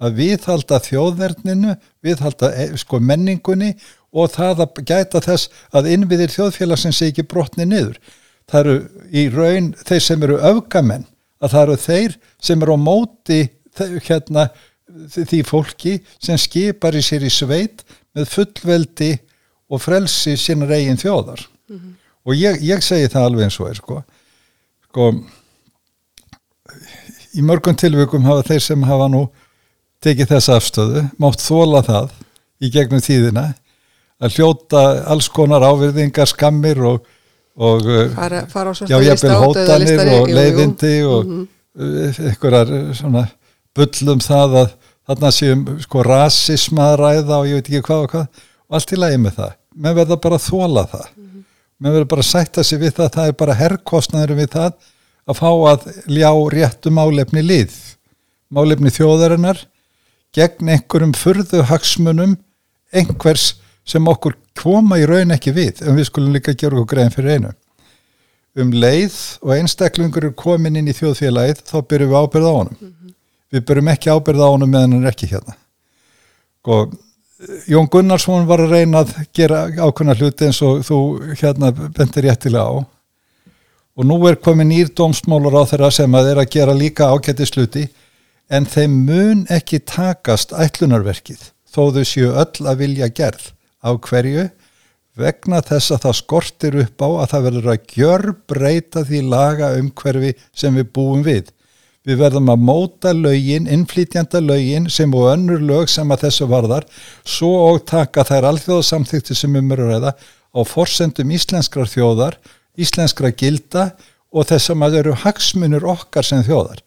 að 0.01 0.17
viðhalda 0.17 0.79
þjóðverðninu, 0.87 1.75
viðhalda 2.03 2.49
eh, 2.57 2.73
sko 2.79 2.99
menningunni 3.03 3.75
og 4.11 4.33
það 4.33 4.65
að 4.65 4.81
gæta 4.89 5.21
þess 5.23 5.51
að 5.77 5.91
innviðir 5.93 6.33
þjóðfélagsins 6.33 6.99
sé 6.99 7.11
ekki 7.11 7.27
brotni 7.29 7.67
niður. 7.69 7.99
Það 8.49 8.59
eru 8.61 8.75
í 9.13 9.25
raun 9.31 9.71
þeir 9.79 10.03
sem 10.03 10.25
eru 10.25 10.39
öfgamenn 10.51 11.07
að 11.41 11.53
það 11.53 11.63
eru 11.63 11.79
þeir 11.85 12.17
sem 12.41 12.63
eru 12.65 12.75
á 12.75 12.79
móti 12.81 13.41
hérna, 14.07 14.49
því 15.13 15.43
fólki 15.47 15.99
sem 16.19 16.39
skipar 16.41 16.97
í 16.97 17.03
sér 17.05 17.23
í 17.23 17.31
sveit 17.31 17.85
með 18.17 18.27
fullveldi 18.33 19.11
og 19.71 19.79
frelsi 19.79 20.35
sína 20.35 20.67
reygin 20.67 20.99
þjóðar. 20.99 21.45
Mm 21.71 21.77
-hmm. 21.77 21.93
og 22.27 22.35
ég, 22.35 22.57
ég 22.61 22.83
segi 22.83 23.07
það 23.07 23.27
alveg 23.29 23.47
eins 23.47 23.59
og 23.59 23.69
er 23.69 23.77
sko, 23.79 24.01
sko 24.89 25.05
í 27.31 27.45
mörgum 27.45 27.77
tilvökum 27.79 28.27
hafa 28.27 28.43
þeir 28.49 28.65
sem 28.65 28.83
hafa 28.83 29.07
nú 29.07 29.29
tekið 30.01 30.35
þessa 30.35 30.57
afstöðu 30.59 31.05
mátt 31.21 31.43
þóla 31.43 31.83
það 31.85 32.13
í 32.61 32.71
gegnum 32.73 33.01
tíðina 33.01 33.51
að 34.21 34.37
hljóta 34.37 34.83
alls 35.09 35.29
konar 35.33 35.65
áverðingar 35.65 36.29
skammir 36.29 36.81
og 36.85 37.05
og 37.61 37.83
uh, 37.85 38.05
fara, 38.15 38.45
fara 38.47 38.71
já, 38.87 38.95
jafnvel 39.03 39.35
hótanir 39.41 40.01
og 40.15 40.29
leiðindi 40.31 40.93
og 41.03 41.25
mm 41.25 41.47
-hmm. 41.75 42.21
einhverjar 42.29 42.93
svona 42.95 43.25
bullum 43.75 44.19
það 44.19 44.55
að 44.61 44.69
þarna 45.07 45.31
séum 45.31 45.65
sko 45.81 46.03
rasisma 46.03 46.91
að 46.91 46.99
ræða 47.01 47.39
og 47.39 47.47
ég 47.47 47.59
veit 47.59 47.69
ekki 47.69 47.81
hvað 47.81 48.03
og 48.03 48.09
hvað. 48.11 48.27
Og 48.69 48.75
allt 48.75 48.91
í 48.91 48.99
lagi 48.99 49.17
með 49.17 49.35
það. 49.35 49.51
Menn 49.75 49.95
verða 49.95 50.17
bara 50.17 50.35
að 50.35 50.47
þóla 50.47 50.85
það. 50.91 51.07
Menn 51.79 51.93
verða 51.93 52.11
bara 52.13 52.21
að 52.21 52.31
sætta 52.31 52.63
sig 52.63 52.79
við 52.79 52.93
það 52.99 53.13
það 53.15 53.27
er 53.27 53.33
bara 53.33 53.53
herrkostnaður 53.53 54.35
við 54.35 54.49
það 54.55 54.71
að 55.27 55.37
fá 55.37 55.51
að 55.71 55.81
ljá 56.07 56.31
réttu 56.51 56.89
málefni 56.89 57.41
lið 57.41 57.73
málefni 58.51 58.89
þjóðarinnar 58.89 59.57
gegn 60.35 60.71
einhverjum 60.75 61.13
furðu 61.17 61.63
hagsmunum 61.67 62.37
einhvers 62.91 63.55
sem 63.87 64.07
okkur 64.07 64.37
koma 64.57 64.99
í 65.01 65.07
raun 65.09 65.33
ekki 65.35 65.53
við 65.55 65.83
en 65.85 65.97
við 65.97 66.07
skulum 66.09 66.35
líka 66.35 66.55
gera 66.55 66.79
okkur 66.79 66.95
grein 66.95 67.13
fyrir 67.13 67.37
einu. 67.37 67.53
Um 68.59 68.73
leið 68.75 69.15
og 69.41 69.53
einstaklingur 69.55 70.27
er 70.27 70.35
komin 70.35 70.75
inn 70.79 70.89
í 70.91 70.95
þjóðfélagið 70.95 71.63
þá 71.67 71.77
byrjum 71.87 72.11
við 72.11 72.19
ábyrð 72.19 72.49
á 72.51 72.53
honum. 72.57 72.77
Mm 72.79 72.87
-hmm. 72.91 73.13
við 73.51 73.65
byrjum 73.67 73.91
ekki 73.93 74.11
ábyrð 74.11 74.43
á 74.43 74.47
honum 74.51 74.71
meðan 74.71 74.93
hann 74.93 75.05
er 75.05 75.13
ekki 75.13 75.31
hérna. 75.31 75.55
Og 76.67 76.91
Jón 77.67 77.89
Gunnarsson 77.89 78.45
var 78.45 78.61
að 78.61 78.73
reyna 78.75 79.01
að 79.01 79.13
gera 79.33 79.65
ákveðna 79.67 80.15
hluti 80.19 80.45
eins 80.45 80.61
og 80.61 80.83
þú 80.85 80.97
hérna 81.39 81.71
bentir 81.71 82.27
réttilega 82.27 82.69
á. 82.69 82.85
Og 83.97 84.05
nú 84.05 84.19
er 84.27 84.35
komin 84.35 84.69
nýr 84.69 84.91
dómsmálur 84.93 85.57
á 85.57 85.63
þeirra 85.65 85.89
sem 85.91 86.13
að 86.15 86.31
er 86.31 86.41
að 86.43 86.51
gera 86.53 86.73
líka 86.73 87.09
ágætti 87.09 87.47
sluti 87.49 87.87
en 88.51 88.67
þeim 88.67 88.97
mun 89.07 89.45
ekki 89.53 89.79
takast 89.87 90.51
ætlunarverkið 90.51 91.51
þó 91.71 91.83
þau 91.95 92.03
séu 92.07 92.33
öll 92.35 92.67
að 92.67 92.83
vilja 92.83 93.07
gerð. 93.15 93.51
Á 93.81 93.95
hverju? 93.95 94.49
Vegna 95.17 95.61
þess 95.63 95.91
að 95.95 96.03
það 96.05 96.17
skortir 96.19 96.77
upp 96.83 97.03
á 97.03 97.09
að 97.09 97.31
það 97.31 97.45
verður 97.47 97.71
að 97.73 97.95
gjör 97.95 98.25
breyta 98.47 99.03
því 99.07 99.23
laga 99.31 99.71
um 99.79 99.89
hverfi 100.01 100.35
sem 100.55 100.77
við 100.79 100.91
búum 100.95 101.23
við. 101.25 101.49
Við 102.07 102.17
verðum 102.17 102.49
að 102.49 102.63
móta 102.65 103.11
lögin, 103.13 103.67
innflýtjanda 103.69 104.39
lögin 104.41 104.87
sem 104.89 105.11
og 105.13 105.27
önnur 105.35 105.61
lög 105.61 105.91
sem 105.91 106.09
að 106.11 106.23
þessu 106.25 106.47
varðar 106.49 106.87
svo 107.23 107.51
og 107.67 107.83
taka 107.91 108.23
þær 108.25 108.47
alþjóðasamþykti 108.51 109.37
sem 109.37 109.57
um 109.59 109.75
eru 109.75 109.89
ræða 109.91 110.15
á 110.51 110.59
forsendum 110.65 111.31
íslenskrar 111.35 111.91
þjóðar, 111.91 112.39
íslenskra 112.73 113.29
gilda 113.35 113.91
og 114.31 114.47
þess 114.49 114.71
að 114.71 114.81
maður 114.81 115.03
eru 115.03 115.19
hagsmunur 115.25 115.85
okkar 115.93 116.25
sem 116.25 116.41
þjóðar. 116.47 116.81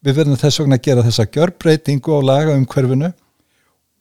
Við 0.00 0.16
verðum 0.16 0.40
þess 0.40 0.60
vegna 0.62 0.78
að 0.78 0.86
gera 0.86 1.04
þessa 1.04 1.26
gjörbreytingu 1.34 2.14
á 2.16 2.20
laga 2.24 2.56
um 2.56 2.66
hverfinu 2.68 3.10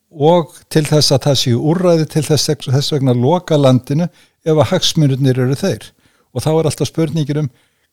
og 0.09 0.53
til 0.71 0.85
þess 0.87 1.11
að 1.13 1.25
það 1.27 1.39
séu 1.41 1.63
úrræði 1.71 2.05
til 2.09 2.23
þess, 2.25 2.51
þess 2.65 2.93
vegna 2.95 3.13
að 3.13 3.23
loka 3.25 3.57
landinu 3.59 4.07
ef 4.07 4.53
að 4.55 4.69
hagsmunurnir 4.71 5.41
eru 5.43 5.57
þeir. 5.59 5.89
Og 6.33 6.45
þá 6.45 6.51
er 6.53 6.69
alltaf 6.69 6.89
spurningir 6.89 7.41
um 7.43 7.49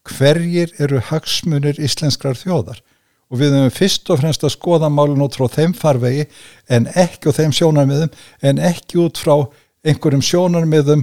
hverjir 0.07 0.71
eru 0.83 1.01
hagsmunir 1.03 1.81
íslenskrar 1.83 2.39
þjóðar 2.39 2.81
og 3.27 3.41
við 3.41 3.57
höfum 3.57 3.75
fyrst 3.75 4.11
og 4.13 4.21
fremst 4.21 4.45
að 4.47 4.55
skoða 4.55 4.91
málun 4.93 5.25
út 5.25 5.35
frá 5.35 5.49
þeim 5.51 5.75
farvegi 5.75 6.29
en 6.71 6.87
ekki 6.95 7.31
og 7.31 7.39
þeim 7.39 7.55
sjónarmiðum 7.59 8.13
en 8.47 8.61
ekki 8.63 9.01
út 9.03 9.19
frá 9.19 9.35
einhverjum 9.87 10.23
sjónarmiðum 10.23 11.03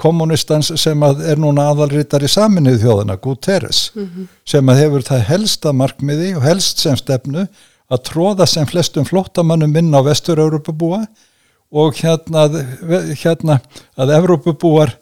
kommunistans 0.00 0.72
sem 0.80 1.02
að 1.06 1.22
er 1.30 1.40
núna 1.40 1.68
aðalrítar 1.72 2.24
í 2.24 2.30
saminnið 2.30 2.80
þjóðana, 2.82 3.18
Guterres 3.22 3.90
mm 3.94 4.06
-hmm. 4.06 4.26
sem 4.44 4.68
að 4.68 4.80
hefur 4.82 5.06
það 5.06 5.26
helsta 5.28 5.72
markmiði 5.72 6.34
og 6.36 6.42
helst 6.42 6.82
sem 6.82 6.96
stefnu 6.96 7.46
að 7.90 8.02
tróða 8.08 8.46
sem 8.46 8.66
flestum 8.66 9.04
flottamannum 9.04 9.76
inn 9.76 9.94
á 9.94 10.00
vestur-Európabúa 10.02 11.04
og 11.74 11.94
hérna, 11.98 12.48
hérna 13.22 13.60
að 13.96 14.14
Európabúar 14.18 14.96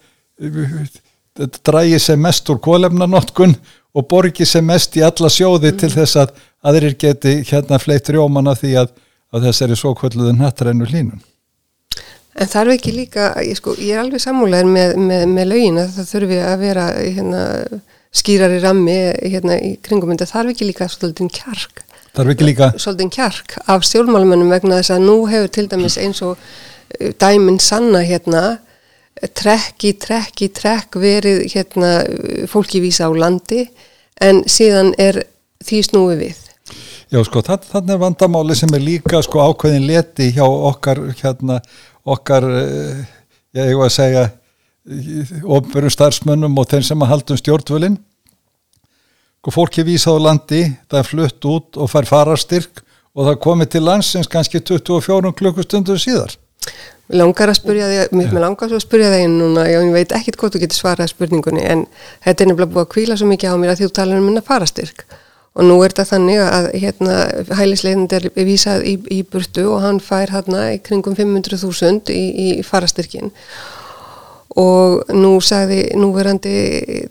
drægi 1.64 1.98
sem 1.98 2.20
mest 2.20 2.48
úr 2.50 2.60
kólefnanotkun 2.60 3.54
og 3.94 4.08
borgi 4.08 4.46
sem 4.48 4.64
mest 4.66 4.96
í 4.96 5.04
alla 5.04 5.30
sjóði 5.30 5.72
mm. 5.72 5.78
til 5.80 5.90
þess 5.92 6.16
að 6.16 6.32
aðrir 6.62 6.96
geti 6.98 7.34
hérna 7.48 7.78
fleitt 7.82 8.08
rjómana 8.08 8.54
því 8.58 8.76
að, 8.82 8.94
að 9.32 9.48
þessari 9.48 9.76
svo 9.78 9.94
kvölduðu 9.98 10.32
nattrænu 10.36 10.88
hlínun. 10.88 11.20
En 12.32 12.48
þarf 12.48 12.76
ekki 12.78 12.94
líka, 12.96 13.30
ég, 13.44 13.56
sko, 13.58 13.74
ég 13.76 13.92
er 13.92 14.02
alveg 14.02 14.22
sammúlegar 14.24 14.68
með, 14.68 14.94
með, 14.96 15.24
með 15.28 15.48
lögin 15.50 15.80
að 15.82 15.96
það 15.98 16.10
þurfi 16.14 16.38
að 16.40 16.58
vera 16.62 16.86
hérna, 16.96 17.42
skýrar 18.22 18.54
í 18.56 18.60
rammi 18.62 18.98
hérna, 19.20 19.58
í 19.60 19.74
kringum 19.84 20.14
en 20.14 20.20
það 20.22 20.32
þarf 20.32 20.54
ekki 20.54 20.68
líka 20.70 20.88
svolítið 20.88 21.32
kjark. 21.36 21.82
Þarf 22.16 22.34
ekki 22.34 22.48
líka? 22.48 22.70
Svolítið 22.80 23.12
kjark 23.18 23.56
af 23.72 23.84
stjórnmálumennum 23.88 24.52
vegna 24.52 24.80
þess 24.80 24.94
að 24.96 25.06
nú 25.06 25.16
hefur 25.28 25.52
til 25.52 25.66
dæmis 25.72 25.98
eins 26.00 26.20
og 26.24 26.40
dæminn 27.20 27.60
sanna 27.60 28.02
hérna 28.04 28.42
trekk 29.36 29.86
í 29.88 29.92
trekk 30.00 30.44
í 30.44 30.48
trekk 30.52 30.98
verið 31.00 31.44
hérna 31.52 31.92
fólki 32.50 32.82
vísa 32.82 33.08
á 33.08 33.12
landi 33.12 33.66
en 34.20 34.42
síðan 34.48 34.92
er 35.00 35.22
því 35.64 35.82
snúi 35.88 36.16
við. 36.20 36.40
Já 37.12 37.20
sko 37.28 37.42
þannig 37.44 37.92
er 37.92 38.00
vandamáli 38.00 38.56
sem 38.56 38.72
er 38.72 38.80
líka 38.84 39.20
sko 39.24 39.42
ákveðin 39.50 39.88
leti 39.88 40.30
hjá 40.32 40.44
okkar 40.44 41.02
hérna 41.20 41.60
okkar 42.04 42.46
eh, 42.46 43.02
ég 43.56 43.72
hef 43.72 43.82
að 43.86 43.92
segja 43.96 44.24
ofnverum 45.46 45.92
starfsmönnum 45.92 46.56
og 46.58 46.70
þeim 46.70 46.86
sem 46.86 47.04
að 47.04 47.12
haldum 47.12 47.38
stjórnvölinn. 47.38 47.98
Sko 49.42 49.54
fólki 49.54 49.84
vísa 49.86 50.14
á 50.14 50.18
landi 50.22 50.64
það 50.90 50.98
er 51.00 51.08
flutt 51.08 51.46
út 51.50 51.78
og 51.78 51.90
fær 51.90 52.06
farastyrk 52.06 52.82
og 53.12 53.28
það 53.28 53.42
komið 53.44 53.72
til 53.74 53.84
landsins 53.86 54.30
kannski 54.30 54.62
24 54.62 55.32
klukkustundur 55.38 56.00
síðar. 56.00 56.34
Langar 57.12 57.50
að 57.50 57.58
spurja 57.58 57.88
þig, 57.90 58.12
mér 58.16 58.36
langar 58.40 58.70
svo 58.70 58.78
að 58.78 58.84
spurja 58.86 59.10
þig 59.12 59.26
núna, 59.32 59.66
ég 59.68 59.90
veit 59.92 60.14
ekkit 60.16 60.38
hvort 60.38 60.54
þú 60.54 60.62
getur 60.62 60.78
svarað 60.78 61.10
spurningunni 61.10 61.64
en 61.66 61.82
þetta 62.24 62.44
er 62.44 62.48
nefnilega 62.48 62.72
búið 62.72 62.84
að 62.86 62.92
kvíla 62.94 63.18
svo 63.18 63.28
mikið 63.28 63.52
á 63.52 63.60
mér 63.60 63.72
að 63.74 63.82
þú 63.82 63.88
talar 63.98 64.22
um 64.22 64.28
minna 64.30 64.44
farastyrk 64.46 65.04
og 65.52 65.68
nú 65.68 65.76
er 65.84 65.92
þetta 65.92 66.08
þannig 66.14 66.40
að 66.46 66.70
hérna 66.80 67.16
hælisleitandi 67.58 68.18
er 68.18 68.48
vísað 68.48 68.86
í, 68.88 68.96
í 69.12 69.20
burtu 69.28 69.66
og 69.74 69.82
hann 69.84 70.00
fær 70.00 70.32
hérna 70.32 70.70
í 70.72 70.80
kringum 70.84 71.16
500.000 71.18 72.12
í, 72.14 72.24
í 72.46 72.48
farastyrkin 72.64 73.32
og 74.58 75.12
nú 75.16 75.36
sagði 75.44 75.84
núverandi 75.96 76.54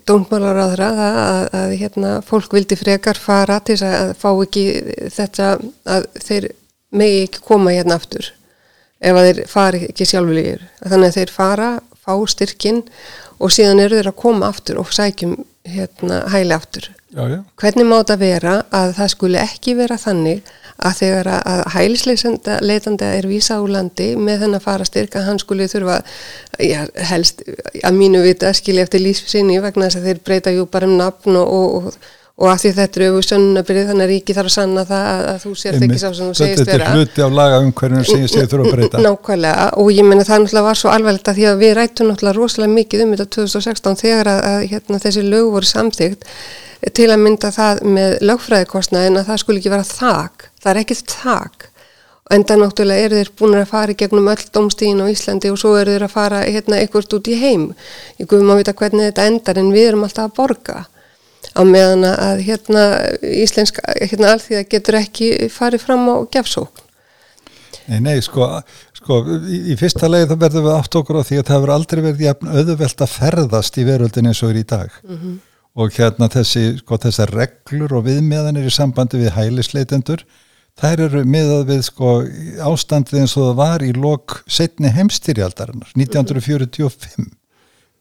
það 0.06 0.44
að, 0.52 0.82
að, 0.82 1.46
að 1.58 1.72
hérna 1.80 2.12
fólk 2.26 2.54
vildi 2.54 2.78
frekar 2.78 3.18
fara 3.18 3.58
til 3.60 3.78
þess 3.80 3.88
að 3.88 4.12
fá 4.18 4.30
ekki 4.34 4.64
þetta 5.10 5.48
að 5.96 6.06
þeir 6.22 6.48
megi 6.94 7.24
ekki 7.26 7.44
koma 7.46 7.74
hérna 7.74 7.98
aftur 7.98 8.30
ef 9.02 9.16
að 9.16 9.28
þeir 9.28 9.42
fari 9.50 9.84
ekki 9.88 10.06
sjálfulegir 10.06 10.66
þannig 10.82 11.08
að 11.08 11.18
þeir 11.18 11.34
fara, 11.34 11.70
fá 12.02 12.14
styrkin 12.30 12.82
og 13.42 13.54
síðan 13.54 13.82
eru 13.82 13.98
þeir 13.98 14.12
að 14.12 14.20
koma 14.22 14.50
aftur 14.52 14.82
og 14.82 14.92
sækjum 14.94 15.38
hérna, 15.66 16.22
hæli 16.30 16.54
aftur 16.54 16.90
já, 17.12 17.28
já. 17.28 17.38
hvernig 17.60 17.88
má 17.88 17.96
þetta 18.00 18.18
vera 18.20 18.56
að 18.72 18.96
það 18.98 19.14
skuli 19.14 19.40
ekki 19.42 19.76
vera 19.78 19.98
þannig 20.00 20.52
að 20.82 20.96
þegar 20.98 21.28
að 21.36 21.60
hælisleitanda 21.76 23.10
er 23.18 23.28
vísa 23.30 23.60
úr 23.62 23.74
landi 23.76 24.08
með 24.18 24.46
þennan 24.46 24.64
fara 24.64 24.86
styrk 24.88 25.18
að 25.18 25.28
hann 25.28 25.38
skuli 25.42 25.68
þurfa 25.70 26.00
já, 26.58 26.80
helst 27.12 27.44
að 27.84 27.98
mínu 27.98 28.22
vita 28.24 28.50
skilja 28.56 28.86
eftir 28.86 29.04
lífsinni 29.04 29.60
vegna 29.62 29.88
þess 29.88 30.00
að 30.00 30.08
þeir 30.08 30.24
breyta 30.26 30.54
jú 30.56 30.66
bara 30.72 30.88
um 30.90 30.96
nafn 30.98 31.38
og, 31.38 31.52
og, 31.52 31.86
og 31.92 32.00
og 32.40 32.48
af 32.48 32.62
því 32.62 32.70
þetta 32.78 32.98
eru 32.98 33.08
auðvitað 33.10 33.26
sönnabyrði 33.28 33.82
þannig 33.88 34.06
að 34.06 34.12
ríki 34.12 34.34
þarf 34.36 34.48
að 34.48 34.54
sanna 34.54 34.84
það 34.88 35.08
að, 35.08 35.24
að 35.32 35.42
þú 35.42 35.52
sért 35.60 35.84
ekki 35.86 35.98
sá 36.00 36.06
sem 36.08 36.30
þú 36.30 36.36
segist 36.38 36.62
vera. 36.62 36.72
Þetta 36.72 36.86
er 36.86 36.96
hluti 36.96 37.24
af 37.26 37.34
laga 37.38 37.58
um 37.60 37.72
hvernig 37.76 38.06
þú 38.08 38.16
segist 38.16 38.38
þurfa 38.52 38.64
að 38.64 38.76
breyta. 38.76 39.02
Nákvæmlega 39.04 39.66
og 39.82 39.90
ég 39.92 40.08
menna 40.08 40.24
það 40.26 40.40
náttúrulega 40.42 40.66
var 40.68 40.80
svo 40.80 40.92
alveglegt 40.94 41.28
að 41.28 41.38
því 41.38 41.46
að 41.50 41.60
við 41.62 41.74
rættum 41.78 42.08
náttúrulega 42.08 42.38
rosalega 42.38 42.76
mikið 42.78 43.04
um 43.04 43.12
þetta 43.12 43.28
2016 43.36 44.00
þegar 44.00 44.32
að, 44.32 44.40
að 44.48 44.64
hérna, 44.72 45.02
þessi 45.04 45.26
lög 45.26 45.50
voru 45.52 45.70
samþygt 45.72 46.24
til 46.96 47.10
að 47.12 47.20
mynda 47.22 47.52
það 47.54 47.82
með 47.98 48.16
lögfræðikostnaðin 48.26 49.20
að 49.20 49.28
það 49.28 49.42
skul 49.44 49.58
ekki 49.58 49.74
vera 49.76 49.86
þak, 49.86 50.48
það 50.64 50.72
er 50.72 50.80
ekkit 50.82 51.14
þak 51.20 51.68
en 52.32 52.46
það 52.48 52.62
náttúrulega 52.62 53.06
eru 53.06 53.18
þeir 53.20 53.30
búin 53.38 53.58
að 53.58 53.68
fara 53.70 53.96
gegnum 53.98 54.30
öll 54.32 54.44
domstíðin 54.54 55.02
á 55.04 55.06
Íslandi 55.12 55.50
og 55.52 55.60
svo 55.60 55.74
eru 55.76 55.94
þeir 55.94 56.06
að 56.06 56.14
fara 56.14 56.40
hérna, 56.46 56.78
eitthvað 56.80 57.18
út 57.18 57.28
í 57.28 57.36
heim. 57.36 57.66
Ég 58.18 58.30
guðum 58.30 58.54
að 58.54 58.62
vita 58.62 58.74
hvernig 58.78 59.10
þetta 59.10 59.26
endar 59.28 59.60
en 59.60 59.72
við 59.74 59.90
erum 59.90 60.06
alltaf 60.06 60.30
að 60.30 60.36
borga 60.38 60.78
á 61.52 61.62
meðan 61.66 62.06
að 62.08 62.42
hérna 62.46 62.84
íslenska, 63.20 63.84
hérna 64.00 64.34
alþýða 64.36 64.64
getur 64.72 64.98
ekki 65.00 65.30
farið 65.52 65.84
fram 65.86 66.08
á 66.08 66.16
gefsókn. 66.32 66.88
Nei, 67.90 67.98
nei, 67.98 68.18
sko, 68.22 68.46
sko 68.94 69.18
í, 69.42 69.58
í 69.72 69.78
fyrsta 69.78 70.10
leið 70.10 70.30
þá 70.30 70.36
verðum 70.44 70.68
við 70.68 70.76
átt 70.76 70.98
okkur 71.00 71.18
á 71.18 71.26
því 71.26 71.40
að 71.40 71.48
það 71.48 71.56
hefur 71.56 71.72
aldrei 71.74 72.02
verið 72.04 72.22
jafn 72.28 72.52
auðvelt 72.52 73.02
að 73.02 73.16
ferðast 73.16 73.80
í 73.80 73.86
veröldin 73.88 74.30
eins 74.30 74.42
og 74.44 74.52
er 74.52 74.60
í 74.60 74.68
dag 74.70 74.94
mm 75.02 75.16
-hmm. 75.16 75.34
og 75.82 75.98
hérna 75.98 76.30
þessi, 76.30 76.64
sko, 76.78 77.00
þessar 77.02 77.34
reglur 77.34 77.98
og 77.98 78.06
viðmeðanir 78.06 78.70
í 78.70 78.72
sambandi 78.72 79.18
við 79.18 79.34
hælisleitendur, 79.34 80.24
þær 80.78 81.04
eru 81.08 81.24
miðað 81.26 81.66
við 81.72 81.82
sko 81.90 82.14
ástandið 82.70 83.24
eins 83.24 83.36
og 83.36 83.50
það 83.50 83.60
var 83.64 83.82
í 83.82 83.92
lok 83.92 84.42
setni 84.46 84.92
heimstyrjaldarinnar 84.94 85.90
1945 85.98 87.41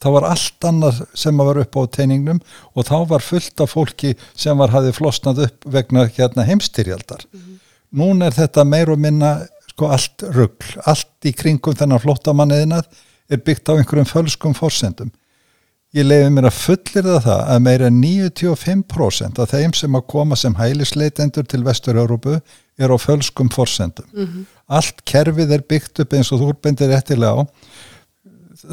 þá 0.01 0.07
var 0.15 0.27
allt 0.31 0.67
annað 0.67 1.03
sem 1.17 1.37
var 1.37 1.59
upp 1.61 1.77
á 1.77 1.81
teiningnum 1.97 2.41
og 2.73 2.87
þá 2.89 2.97
var 3.13 3.25
fullt 3.25 3.63
af 3.63 3.75
fólki 3.75 4.15
sem 4.33 4.57
var 4.57 4.73
hafið 4.73 4.97
flosnað 4.97 5.45
upp 5.47 5.69
vegna 5.75 6.07
hérna 6.09 6.45
heimstyrjaldar. 6.47 7.25
Mm 7.31 7.39
-hmm. 7.39 7.57
Nún 7.91 8.23
er 8.25 8.31
þetta 8.31 8.63
meir 8.63 8.89
og 8.89 8.99
minna 8.99 9.47
sko 9.69 9.91
allt 9.91 10.23
ruggl, 10.23 10.77
allt 10.85 11.25
í 11.25 11.33
kringum 11.33 11.75
þennan 11.75 12.01
flottamanniðinað 12.01 12.85
er 13.29 13.37
byggt 13.37 13.69
á 13.69 13.77
einhverjum 13.77 14.09
fölskum 14.09 14.53
fórsendum. 14.53 15.11
Ég 15.93 16.05
leiði 16.07 16.29
mér 16.31 16.47
að 16.47 16.55
fullir 16.55 17.19
það 17.19 17.41
að 17.51 17.59
meira 17.59 17.89
95% 17.89 19.39
af 19.39 19.49
þeim 19.51 19.73
sem 19.73 19.95
að 19.95 20.07
koma 20.07 20.35
sem 20.35 20.55
hælisleitendur 20.55 21.43
til 21.43 21.63
Vestur-Európu 21.63 22.39
er 22.79 22.89
á 22.89 22.97
fölskum 22.97 23.49
fórsendum. 23.51 24.05
Mm 24.13 24.25
-hmm. 24.25 24.45
Allt 24.67 25.03
kerfið 25.05 25.51
er 25.51 25.61
byggt 25.61 25.99
upp 25.99 26.13
eins 26.13 26.31
og 26.31 26.39
þú 26.39 26.53
bendir 26.61 26.95
eftirlega 26.95 27.43
á 27.43 27.43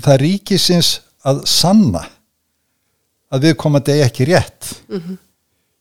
það 0.05 0.21
ríkisins 0.23 0.91
að 1.29 1.43
sanna 1.51 2.05
að 3.29 3.49
við 3.49 3.59
komandi 3.61 3.99
ekki 4.05 4.29
rétt. 4.29 4.71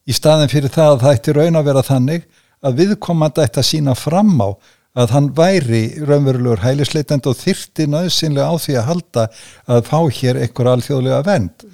Í 0.07 0.15
staðin 0.15 0.51
fyrir 0.51 0.71
það 0.71 0.93
að 0.93 1.03
það 1.03 1.17
ætti 1.17 1.35
raun 1.37 1.59
að 1.59 1.69
vera 1.69 1.85
þannig 1.87 2.27
að 2.65 2.81
viðkomandi 2.81 3.43
ætti 3.43 3.61
að 3.61 3.69
sína 3.69 3.95
fram 3.97 4.35
á 4.39 4.49
að 4.97 5.13
hann 5.13 5.27
væri 5.37 5.81
raunverulegur 6.01 6.63
hælisleitend 6.63 7.27
og 7.29 7.37
þyrti 7.37 7.85
nöðsynlega 7.91 8.47
á 8.49 8.55
því 8.57 8.77
að 8.79 8.87
halda 8.87 9.25
að 9.69 9.83
fá 9.91 9.99
hér 10.19 10.39
einhver 10.41 10.71
alþjóðlega 10.71 11.19
vend 11.27 11.67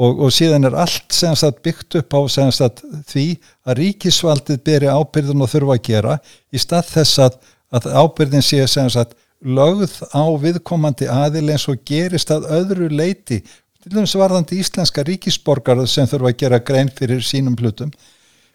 og, 0.00 0.20
og 0.26 0.34
síðan 0.34 0.68
er 0.68 0.76
allt 0.82 1.14
sagt, 1.14 1.62
byggt 1.64 1.96
upp 2.00 2.16
á 2.16 2.20
sagt, 2.28 2.84
því 3.08 3.26
að 3.64 3.80
ríkisvaldið 3.80 4.60
beri 4.66 4.92
ábyrðin 4.92 5.44
og 5.44 5.52
þurfa 5.52 5.78
að 5.78 5.86
gera 5.88 6.18
í 6.52 6.60
stað 6.60 6.92
þess 6.94 7.24
að, 7.26 7.40
að 7.76 7.88
ábyrðin 7.96 8.44
sé 8.44 8.66
sagt, 8.68 9.16
lögð 9.40 9.96
á 10.12 10.24
viðkomandi 10.42 11.08
aðil 11.08 11.48
eins 11.50 11.66
og 11.70 11.82
gerist 11.88 12.30
að 12.30 12.48
öðru 12.60 12.90
leiti 12.92 13.40
til 13.80 13.92
dæmis 13.94 14.16
varðandi 14.18 14.60
íslenska 14.60 15.04
ríkisborgar 15.06 15.80
sem 15.88 16.08
þurfa 16.08 16.32
að 16.32 16.40
gera 16.42 16.58
grein 16.60 16.90
fyrir 16.92 17.24
sínum 17.24 17.56
hlutum 17.56 17.92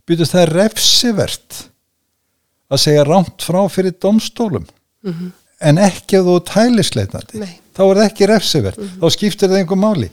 byrju 0.06 0.30
það 0.30 0.42
er 0.42 0.54
refsivert 0.60 1.62
að 2.70 2.84
segja 2.84 3.06
rámt 3.08 3.42
frá 3.42 3.64
fyrir 3.70 3.98
domstólum 4.02 4.66
mm 4.66 5.12
-hmm. 5.14 5.32
en 5.60 5.78
ekki 5.78 6.20
að 6.20 6.30
þú 6.30 6.40
tælisleitandi 6.52 7.48
þá 7.76 7.84
er 7.86 8.00
það 8.00 8.06
ekki 8.10 8.30
refsivert. 8.32 8.80
Mm 8.80 8.88
-hmm. 8.88 9.02
þá 9.02 9.16
skiptir 9.16 9.50
það 9.50 9.60
einhver 9.60 9.82
máli. 9.82 10.10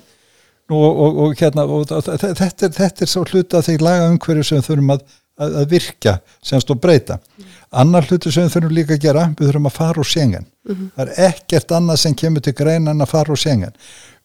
Og, 0.73 1.01
og, 1.05 1.19
og, 1.23 1.35
hérna, 1.37 1.65
og 1.67 1.89
þetta, 1.89 2.29
er, 2.29 2.73
þetta 2.73 3.05
er 3.05 3.11
svo 3.11 3.25
hluta 3.27 3.61
þegar 3.63 3.83
laga 3.83 4.11
umhverju 4.13 4.45
sem 4.47 4.63
þurfum 4.63 4.95
að, 4.95 5.03
að, 5.39 5.57
að 5.63 5.69
virka 5.73 6.19
semst 6.45 6.71
og 6.71 6.81
breyta 6.83 7.19
mm. 7.19 7.51
annar 7.83 8.09
hlutu 8.09 8.33
sem 8.33 8.47
við 8.47 8.57
þurfum 8.57 8.77
líka 8.79 8.97
að 8.97 9.05
gera 9.07 9.27
við 9.39 9.49
þurfum 9.49 9.71
að 9.71 9.79
fara 9.79 10.03
úr 10.03 10.11
sengen 10.13 10.47
-hmm. 10.47 10.91
það 10.97 11.07
er 11.07 11.31
ekkert 11.31 11.77
annað 11.79 12.03
sem 12.05 12.15
kemur 12.15 12.43
til 12.43 12.57
grein 12.59 12.89
en 12.89 13.01
að 13.01 13.13
fara 13.15 13.33
úr 13.33 13.41
sengen 13.41 13.73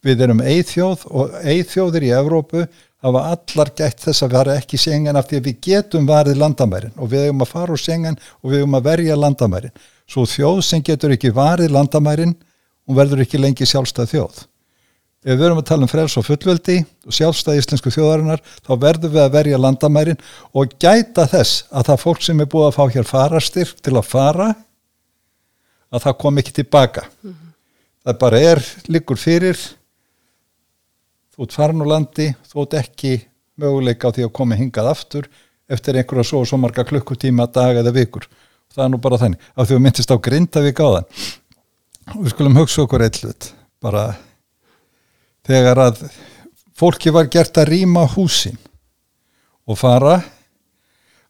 við 0.06 0.22
erum 0.22 0.42
eithjóð 0.42 1.08
og 1.10 1.40
eithjóðir 1.44 2.04
í 2.08 2.14
Evrópu 2.16 2.68
hafa 3.04 3.24
allar 3.34 3.72
gætt 3.78 4.02
þess 4.08 4.26
að 4.26 4.34
vera 4.34 4.58
ekki 4.58 4.80
sengen 4.82 5.18
af 5.20 5.30
því 5.30 5.40
að 5.40 5.48
við 5.48 5.60
getum 5.68 6.08
varið 6.10 6.40
landamærin 6.42 6.96
og 6.98 7.12
við 7.12 7.28
hefum 7.28 7.46
að 7.46 7.52
fara 7.54 7.76
úr 7.76 7.82
sengen 7.82 8.18
og 8.42 8.52
við 8.52 8.64
hefum 8.64 8.78
að 8.80 8.88
verja 8.90 9.18
landamærin. 9.20 9.76
Svo 10.08 10.26
þjóð 10.30 10.62
sem 10.66 10.84
getur 10.86 11.14
ekki 11.14 11.34
varið 11.36 11.74
landamærin, 11.76 12.36
hún 12.88 12.98
verður 12.98 13.24
ekki 13.26 13.42
lengi 13.42 13.68
sjálfstæð 13.68 14.14
þjóð. 14.14 14.40
Ef 15.28 15.34
við 15.34 15.42
verum 15.44 15.58
að 15.60 15.66
tala 15.68 15.84
um 15.84 15.92
frels 15.92 16.14
og 16.16 16.24
fullveldi 16.24 16.78
og 17.04 17.16
sjálfstæð 17.18 17.58
íslensku 17.60 17.92
þjóðarinnar, 17.92 18.40
þá 18.64 18.70
verður 18.80 19.12
við 19.12 19.24
að 19.26 19.34
verja 19.34 19.58
landamærin 19.60 20.22
og 20.56 20.78
gæta 20.80 21.26
þess 21.28 21.66
að 21.68 21.90
það 21.90 22.04
fólk 22.06 22.24
sem 22.24 22.40
er 22.40 22.48
búið 22.54 22.70
að 22.70 22.78
fá 22.78 22.94
hér 22.94 23.10
farastyrk 23.10 23.82
til 23.84 23.98
að 23.98 24.08
fara, 24.08 24.48
að 25.92 26.06
það 26.06 26.16
kom 26.24 26.40
ekki 26.40 26.56
tilbaka. 26.62 27.04
Mm 27.20 27.34
-hmm. 27.34 27.52
Það 28.08 28.20
bara 28.24 28.40
er 28.40 28.64
líkur 28.88 29.20
fyrir 29.20 29.60
þú 31.38 31.46
ert 31.46 31.54
farin 31.54 31.84
úr 31.84 31.92
landi, 31.92 32.32
þú 32.50 32.64
ert 32.64 32.78
ekki 32.80 33.12
möguleika 33.62 34.10
á 34.10 34.14
því 34.16 34.26
að 34.26 34.34
koma 34.34 34.58
hingað 34.58 34.90
aftur 34.90 35.28
eftir 35.70 36.00
einhverja 36.00 36.24
svo 36.24 36.42
og 36.42 36.48
svo 36.50 36.58
marga 36.58 36.86
klukkutíma 36.88 37.46
dag 37.54 37.78
eða 37.78 37.94
vikur. 37.94 38.26
Það 38.74 38.86
er 38.86 38.90
nú 38.94 39.02
bara 39.02 39.20
þannig 39.22 39.44
af 39.54 39.68
því 39.68 39.74
að 39.74 39.76
við 39.76 39.84
myndist 39.86 40.14
á 40.14 40.18
Grindavík 40.18 40.82
á 40.82 40.88
þann 40.88 41.08
og 42.16 42.24
við 42.24 42.34
skulum 42.34 42.58
hugsa 42.58 42.82
okkur 42.86 43.04
eitthvað 43.06 43.52
bara 43.84 44.04
þegar 45.48 45.82
að 45.88 46.02
fólki 46.78 47.14
var 47.14 47.30
gert 47.32 47.58
að 47.58 47.72
rýma 47.74 48.06
húsin 48.14 48.58
og 49.68 49.80
fara 49.80 50.20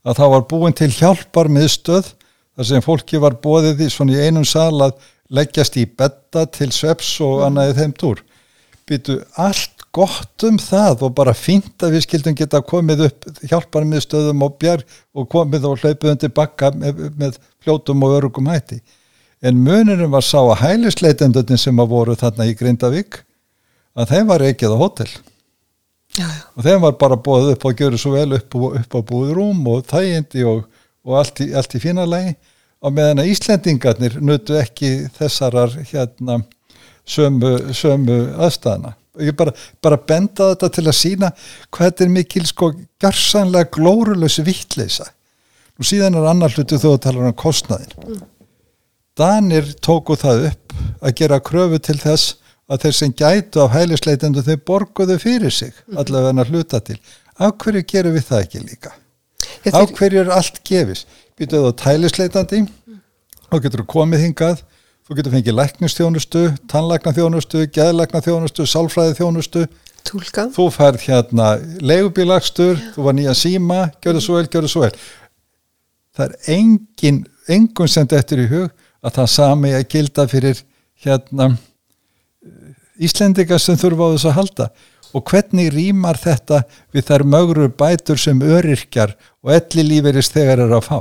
að 0.08 0.20
það 0.20 0.34
var 0.34 0.48
búin 0.52 0.78
til 0.78 0.90
hjálpar 0.94 1.50
miðstöð 1.52 2.14
þar 2.58 2.70
sem 2.72 2.86
fólki 2.86 3.22
var 3.22 3.38
bóðið 3.44 3.86
í 3.86 3.90
svona 3.94 4.18
í 4.18 4.28
einum 4.28 4.46
sal 4.48 4.74
að 4.82 4.98
leggjast 5.34 5.78
í 5.78 5.86
betta 5.86 6.46
til 6.52 6.70
sveps 6.72 7.18
og 7.24 7.44
annaðið 7.48 7.82
þeim 7.82 7.96
túr. 8.00 8.22
Býtu 8.88 9.18
allt 9.36 9.84
gott 9.92 10.46
um 10.48 10.60
það 10.62 11.04
og 11.08 11.16
bara 11.18 11.34
fínt 11.36 11.84
að 11.84 11.98
við 11.98 12.06
skildum 12.06 12.38
geta 12.38 12.62
komið 12.64 13.04
upp 13.08 13.28
hjálpar 13.50 13.88
með 13.88 14.06
stöðum 14.06 14.46
og 14.46 14.56
björg 14.62 14.98
og 15.18 15.28
komið 15.32 15.68
og 15.68 15.82
hlaupið 15.82 16.14
undir 16.14 16.34
bakka 16.38 16.72
með, 16.76 17.02
með 17.18 17.40
fljótum 17.64 18.06
og 18.06 18.18
örugum 18.20 18.50
hætti 18.52 18.80
en 19.42 19.60
munirinn 19.62 20.12
var 20.14 20.26
sá 20.26 20.40
að 20.40 20.62
hælisleitendurinn 20.64 21.62
sem 21.62 21.82
að 21.82 21.92
voru 21.94 22.16
þarna 22.18 22.48
í 22.50 22.56
Grindavík 22.58 23.22
að 23.98 24.14
þeim 24.14 24.30
var 24.30 24.46
ekkið 24.48 24.76
á 24.76 24.78
hótel. 24.82 25.10
Já, 26.18 26.26
já. 26.26 26.44
og 26.56 26.66
þeim 26.66 26.84
var 26.86 26.94
bara 27.02 27.18
bóðið 27.22 27.54
upp 27.54 27.66
og 27.68 27.82
gjörið 27.82 28.02
svo 28.02 28.14
vel 28.16 28.38
upp, 28.38 28.56
upp 28.82 28.96
á 28.98 29.00
búðrúm 29.10 29.66
og 29.70 29.84
þægindi 29.90 30.46
og, 30.50 30.64
og 31.06 31.18
allt 31.20 31.42
í, 31.44 31.52
í 31.52 31.82
fína 31.84 32.08
lagi. 32.10 32.38
Og 32.86 32.94
meðan 32.94 33.24
að 33.24 33.32
Íslendingarnir 33.34 34.20
nutu 34.22 34.56
ekki 34.58 35.10
þessarar 35.18 35.74
hérna 35.90 36.40
sömu, 37.10 37.58
sömu 37.74 38.18
aðstæðana 38.38 38.94
ég 39.24 39.36
bara, 39.38 39.54
bara 39.84 39.98
benda 39.98 40.52
þetta 40.54 40.70
til 40.74 40.86
að 40.86 40.98
sína 40.98 41.30
hvað 41.74 41.92
þetta 41.92 42.06
er 42.06 42.12
mikil 42.14 42.46
sko 42.48 42.72
garsanlega 43.02 43.72
glórulösi 43.74 44.46
vittleisa 44.46 45.08
og 45.78 45.88
síðan 45.88 46.18
er 46.20 46.28
annar 46.30 46.54
hlutu 46.54 46.80
þó 46.82 46.92
að 46.94 47.04
tala 47.08 47.30
um 47.30 47.38
kostnaðin 47.38 47.94
mm. 47.98 48.26
Danir 49.18 49.72
tóku 49.82 50.14
það 50.20 50.52
upp 50.52 50.76
að 51.02 51.16
gera 51.18 51.42
kröfu 51.42 51.80
til 51.82 51.98
þess 52.02 52.36
að 52.68 52.86
þeir 52.86 52.98
sem 53.00 53.14
gætu 53.22 53.64
á 53.64 53.68
hælisleitendu 53.76 54.44
þeir 54.44 54.64
borguðu 54.68 55.20
fyrir 55.24 55.54
sig 55.54 55.74
mm. 55.74 56.00
allavega 56.02 56.34
en 56.34 56.44
að 56.44 56.54
hluta 56.54 56.82
til 56.84 56.98
af 57.38 57.54
hverju 57.64 57.84
gerum 57.92 58.18
við 58.18 58.28
það 58.32 58.46
ekki 58.46 58.64
líka 58.64 58.96
Ég 59.64 59.76
af 59.78 59.94
hverju 59.96 60.24
er 60.24 60.34
allt 60.34 60.64
gefis 60.68 61.06
býtuðu 61.40 61.72
á 61.72 61.86
hælisleitandi 61.88 62.64
mm. 62.66 63.00
og 63.52 63.64
getur 63.64 63.86
komið 63.88 64.26
hingað 64.26 64.66
Þú 65.08 65.16
getur 65.16 65.32
fengið 65.38 65.56
læknistjónustu, 65.56 66.40
tannlæknaþjónustu, 66.68 67.62
geðlæknaþjónustu, 67.72 68.66
sálfræðiþjónustu. 68.68 69.62
Tólka. 70.04 70.44
Þú 70.52 70.66
færð 70.76 71.06
hérna 71.06 71.54
leigubilagstur, 71.80 72.76
þú 72.92 73.06
var 73.06 73.16
nýja 73.16 73.36
síma, 73.40 73.78
gjör 74.04 74.18
það 74.18 74.26
svo 74.26 74.36
vel, 74.36 74.50
gjör 74.52 74.68
það 74.68 74.74
svo 74.74 74.84
vel. 74.84 74.92
Það 76.18 76.26
er 76.26 76.52
engin, 76.58 77.22
engun 77.56 77.94
sem 77.94 78.10
þetta 78.12 78.36
er 78.36 78.44
í 78.44 78.50
hug 78.52 78.68
að 79.00 79.16
það 79.22 79.32
sami 79.38 79.72
að 79.78 79.88
gilda 79.96 80.28
fyrir 80.28 80.62
hérna 81.06 81.50
Íslendika 82.98 83.60
sem 83.62 83.78
þurfa 83.78 84.10
á 84.10 84.14
þess 84.16 84.30
að 84.30 84.38
halda. 84.40 84.70
Og 85.16 85.24
hvernig 85.30 85.70
rýmar 85.72 86.20
þetta 86.20 86.64
við 86.94 87.08
þær 87.08 87.24
mögru 87.32 87.70
bætur 87.80 88.20
sem 88.20 88.42
öryrkjar 88.44 89.16
og 89.46 89.54
elli 89.56 89.86
líferist 89.88 90.36
þegar 90.36 90.66
er 90.66 90.76
að 90.78 90.88
fá? 90.90 91.00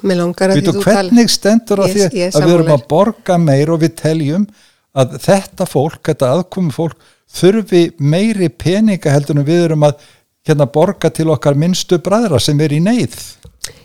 Vitu, 0.00 0.78
hvernig 0.80 1.28
stendur 1.28 1.82
á 1.84 1.86
því 1.90 2.06
að 2.30 2.44
við 2.46 2.54
erum 2.54 2.70
að 2.72 2.84
borga 2.88 3.36
meir 3.40 3.72
og 3.74 3.82
við 3.82 3.98
teljum 4.00 4.46
að 4.96 5.18
þetta 5.22 5.66
fólk, 5.68 6.00
þetta 6.08 6.30
aðkomi 6.36 6.72
fólk 6.72 7.10
þurfi 7.30 7.82
meiri 8.00 8.48
peninga 8.48 9.12
heldur 9.12 9.38
en 9.38 9.46
við 9.46 9.66
erum 9.68 9.84
að 9.86 10.00
hérna, 10.48 10.66
borga 10.72 11.10
til 11.14 11.28
okkar 11.34 11.58
minnstu 11.58 12.00
bræðra 12.02 12.40
sem 12.42 12.60
er 12.64 12.74
í 12.74 12.80
neyð 12.82 13.18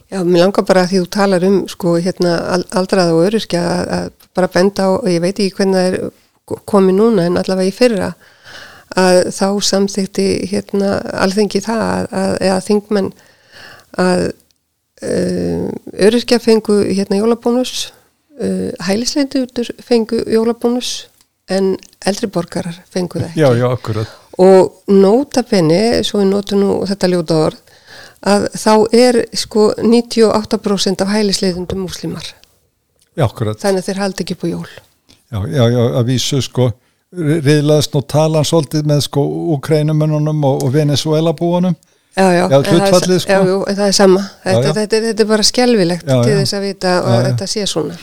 Já, 0.05 0.21
mér 0.21 0.45
langar 0.45 0.65
bara 0.67 0.85
að 0.85 0.93
því 0.93 1.01
þú 1.01 1.07
talar 1.13 1.45
um 1.47 1.55
sko 1.69 1.95
hérna 1.97 2.35
aldrað 2.77 3.11
og 3.15 3.23
öryrkja 3.25 3.63
að, 3.65 3.87
að 3.97 4.29
bara 4.37 4.51
benda 4.53 4.85
á, 4.85 4.89
og 4.95 5.09
ég 5.09 5.23
veit 5.23 5.33
ekki 5.35 5.57
hvernig 5.57 5.79
það 5.79 5.87
er 5.89 5.97
komið 6.45 6.99
núna 6.99 7.27
en 7.27 7.37
allavega 7.41 7.71
í 7.71 7.75
fyrra 7.75 8.13
að 8.95 9.21
þá 9.35 9.47
samþykti 9.65 10.27
hérna 10.51 10.97
alþengi 11.25 11.61
það 11.65 11.85
að, 11.85 12.09
að, 12.21 12.33
að 12.53 12.65
þingmenn 12.69 13.13
að 14.05 14.27
Uh, 15.03 15.67
öryrkja 15.99 16.37
fengu 16.39 16.77
hérna 16.87 17.17
jólabónus 17.19 17.89
uh, 18.39 18.71
hælisleitur 18.87 19.67
fengu 19.83 20.21
jólabónus 20.31 21.09
en 21.51 21.73
eldri 22.07 22.29
borgarar 22.31 22.77
fengu 22.87 23.19
það 23.19 23.25
ekki. 23.27 23.41
Já, 23.41 23.49
já, 23.59 23.65
akkurat. 23.75 24.13
Og 24.39 24.87
nótabenni, 24.87 25.99
svo 26.07 26.21
við 26.21 26.29
nótum 26.31 26.63
nú 26.63 26.77
þetta 26.87 27.09
ljóta 27.11 27.41
orð 27.49 27.75
að 28.23 28.47
þá 28.55 28.71
er 28.95 29.19
sko 29.35 29.67
98% 29.83 31.03
af 31.03 31.11
hælisleitundum 31.11 31.83
muslimar 31.83 32.31
já, 32.31 33.27
akkurat. 33.27 33.59
Þannig 33.59 33.83
að 33.83 33.89
þeir 33.89 34.01
haldi 34.05 34.23
ekki 34.23 34.39
på 34.39 34.53
jól 34.53 34.69
já, 35.31 35.39
já, 35.47 35.63
já, 35.73 35.81
að 35.99 36.05
vísu 36.11 36.41
sko 36.45 36.69
reyðlaðist 37.15 37.93
nú 37.95 38.01
talan 38.01 38.45
svolítið 38.47 38.87
með 38.89 39.03
sko 39.07 39.23
Ukrænumönunum 39.55 40.43
og, 40.47 40.63
og 40.65 40.73
Venezuela 40.73 41.33
búanum 41.33 41.75
Já, 42.15 42.31
já, 42.31 42.47
já, 42.47 42.61
hlutfallið, 42.63 43.17
sko. 43.19 43.31
já, 43.31 43.39
en 43.67 43.75
það 43.75 43.87
er 43.89 43.95
sama. 43.95 44.19
Þetta, 44.43 44.59
já, 44.63 44.73
þetta, 44.77 44.99
þetta 45.03 45.23
er 45.23 45.27
bara 45.27 45.43
skjálfilegt 45.43 46.05
til 46.07 46.35
þess 46.37 46.55
að 46.55 46.61
vita 46.63 46.91
og 47.03 47.15
þetta 47.25 47.47
sé 47.51 47.63
svona. 47.67 47.97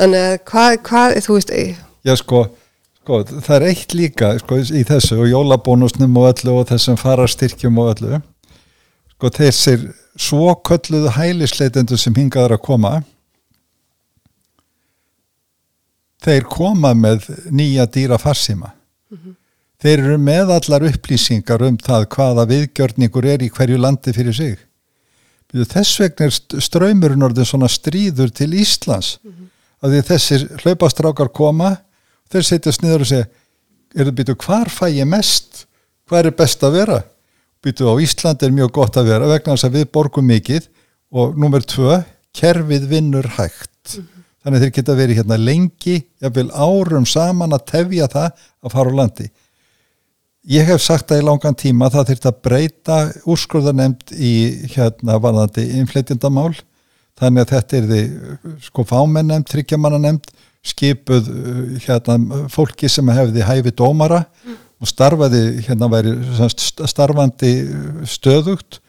Þannig 0.00 0.22
að 0.28 0.36
hvað, 0.48 0.76
hvað 0.86 1.16
þú 1.26 1.36
veist 1.36 1.52
já 2.08 2.14
sko, 2.16 2.40
sko 3.02 3.18
það 3.34 3.56
er 3.58 3.66
eitt 3.68 3.92
líka 3.96 4.30
sko, 4.40 4.62
í 4.64 4.80
þessu 4.88 5.18
og 5.20 5.28
jólabónusnum 5.28 6.16
og 6.22 6.30
öllu 6.30 6.56
og 6.62 6.70
þessum 6.72 6.96
farastyrkjum 7.00 7.82
og 7.84 7.92
öllu. 7.92 8.22
Sko 9.12 9.32
þessir 9.36 9.84
svo 10.16 10.56
kölluðu 10.64 11.12
hælisleitendur 11.18 12.00
sem 12.00 12.16
hingaður 12.16 12.56
að 12.56 12.64
koma 12.64 12.94
þeir 16.24 16.48
koma 16.50 16.94
með 16.96 17.28
nýja 17.50 17.86
dýra 17.86 18.18
farsima 18.18 18.72
mm 19.10 19.18
-hmm 19.18 19.34
Þeir 19.84 20.00
eru 20.00 20.14
með 20.16 20.50
allar 20.54 20.86
upplýsingar 20.88 21.62
um 21.66 21.74
það 21.76 22.06
hvaða 22.14 22.46
viðgjörningur 22.48 23.26
er 23.28 23.42
í 23.44 23.50
hverju 23.52 23.76
landi 23.76 24.14
fyrir 24.16 24.36
sig. 24.36 24.54
Þess 25.52 25.98
vegna 26.00 26.28
er 26.30 26.62
ströymurinn 26.64 27.26
orðin 27.26 27.46
svona 27.46 27.68
stríður 27.68 28.32
til 28.32 28.54
Íslands. 28.56 29.18
Mm 29.20 29.32
-hmm. 29.32 29.50
Að 29.84 29.92
því 29.92 30.00
þessir 30.08 30.46
hlaupastrákar 30.62 31.28
koma, 31.28 31.76
þeir 32.32 32.46
setjast 32.48 32.82
niður 32.82 33.04
og 33.04 33.10
segja 33.12 33.26
er 33.94 34.08
það 34.08 34.16
býtu 34.18 34.34
hvar 34.34 34.68
fæ 34.72 34.88
ég 34.88 35.06
mest 35.06 35.66
hvar 36.08 36.26
er 36.26 36.32
best 36.32 36.64
að 36.64 36.72
vera 36.72 37.04
býtu 37.62 37.84
á 37.84 37.94
Ísland 38.00 38.42
er 38.42 38.50
mjög 38.50 38.72
gott 38.72 38.96
að 38.96 39.12
vera 39.12 39.28
vegna 39.28 39.52
þess 39.52 39.68
að 39.68 39.76
við 39.76 39.92
borgum 39.92 40.26
mikið 40.26 40.68
og 41.12 41.36
nummer 41.38 41.60
tvö, 41.60 42.02
kerfið 42.32 42.88
vinnur 42.88 43.28
hægt 43.36 44.00
þannig 44.44 44.64
þeir 44.64 44.74
geta 44.76 44.98
verið 44.98 45.20
hérna 45.22 45.40
lengi 45.40 45.96
jafnvel 46.22 46.50
árum 46.52 47.06
saman 47.08 47.56
að 47.56 47.66
tefja 47.72 48.10
það 48.12 48.44
að 48.64 48.76
fara 48.76 48.92
á 48.92 48.98
landi 49.00 49.30
ég 50.54 50.68
hef 50.68 50.82
sagt 50.84 51.08
það 51.08 51.22
í 51.22 51.26
langan 51.30 51.56
tíma 51.56 51.90
það 51.92 52.10
þurft 52.12 52.28
að 52.28 52.40
breyta 52.44 52.98
úrskurðarnemnd 53.24 54.14
í 54.14 54.34
hérna 54.74 55.16
varðandi 55.22 55.66
innflytjandamál 55.80 56.52
þannig 57.18 57.44
að 57.44 57.52
þetta 57.54 57.78
er 57.78 57.88
því 57.88 58.02
sko 58.66 58.84
fámennemnd, 58.90 59.48
tryggjamannanemnd 59.48 60.28
skipuð 60.64 61.28
hérna 61.84 62.46
fólki 62.52 62.88
sem 62.88 63.08
hefði 63.12 63.44
hæfi 63.44 63.72
dómara 63.76 64.24
mm. 64.24 64.60
og 64.80 64.90
starfaði 64.90 65.42
hérna 65.66 65.90
væri 65.92 66.14
starfandi 66.88 67.52
stöðugt 68.08 68.80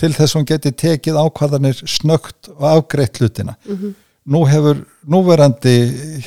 til 0.00 0.12
þess 0.16 0.32
að 0.32 0.38
hún 0.38 0.48
geti 0.48 0.72
tekið 0.84 1.18
ákvarðanir 1.20 1.82
snögt 1.88 2.48
og 2.56 2.64
afgreitt 2.70 3.20
hlutina 3.20 3.56
mm 3.64 3.76
-hmm. 3.76 3.92
Nú 4.28 4.42
hefur 4.48 4.82
núverandi 5.08 5.76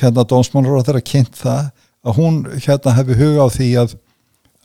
hérna 0.00 0.24
dómsmálur 0.26 0.80
og 0.80 0.86
þeirra 0.86 1.04
kynnt 1.04 1.36
það 1.38 1.70
að 2.04 2.18
hún 2.18 2.40
hérna 2.56 2.96
hefur 2.98 3.20
huga 3.20 3.46
á 3.46 3.48
því 3.54 3.68
að 3.84 3.94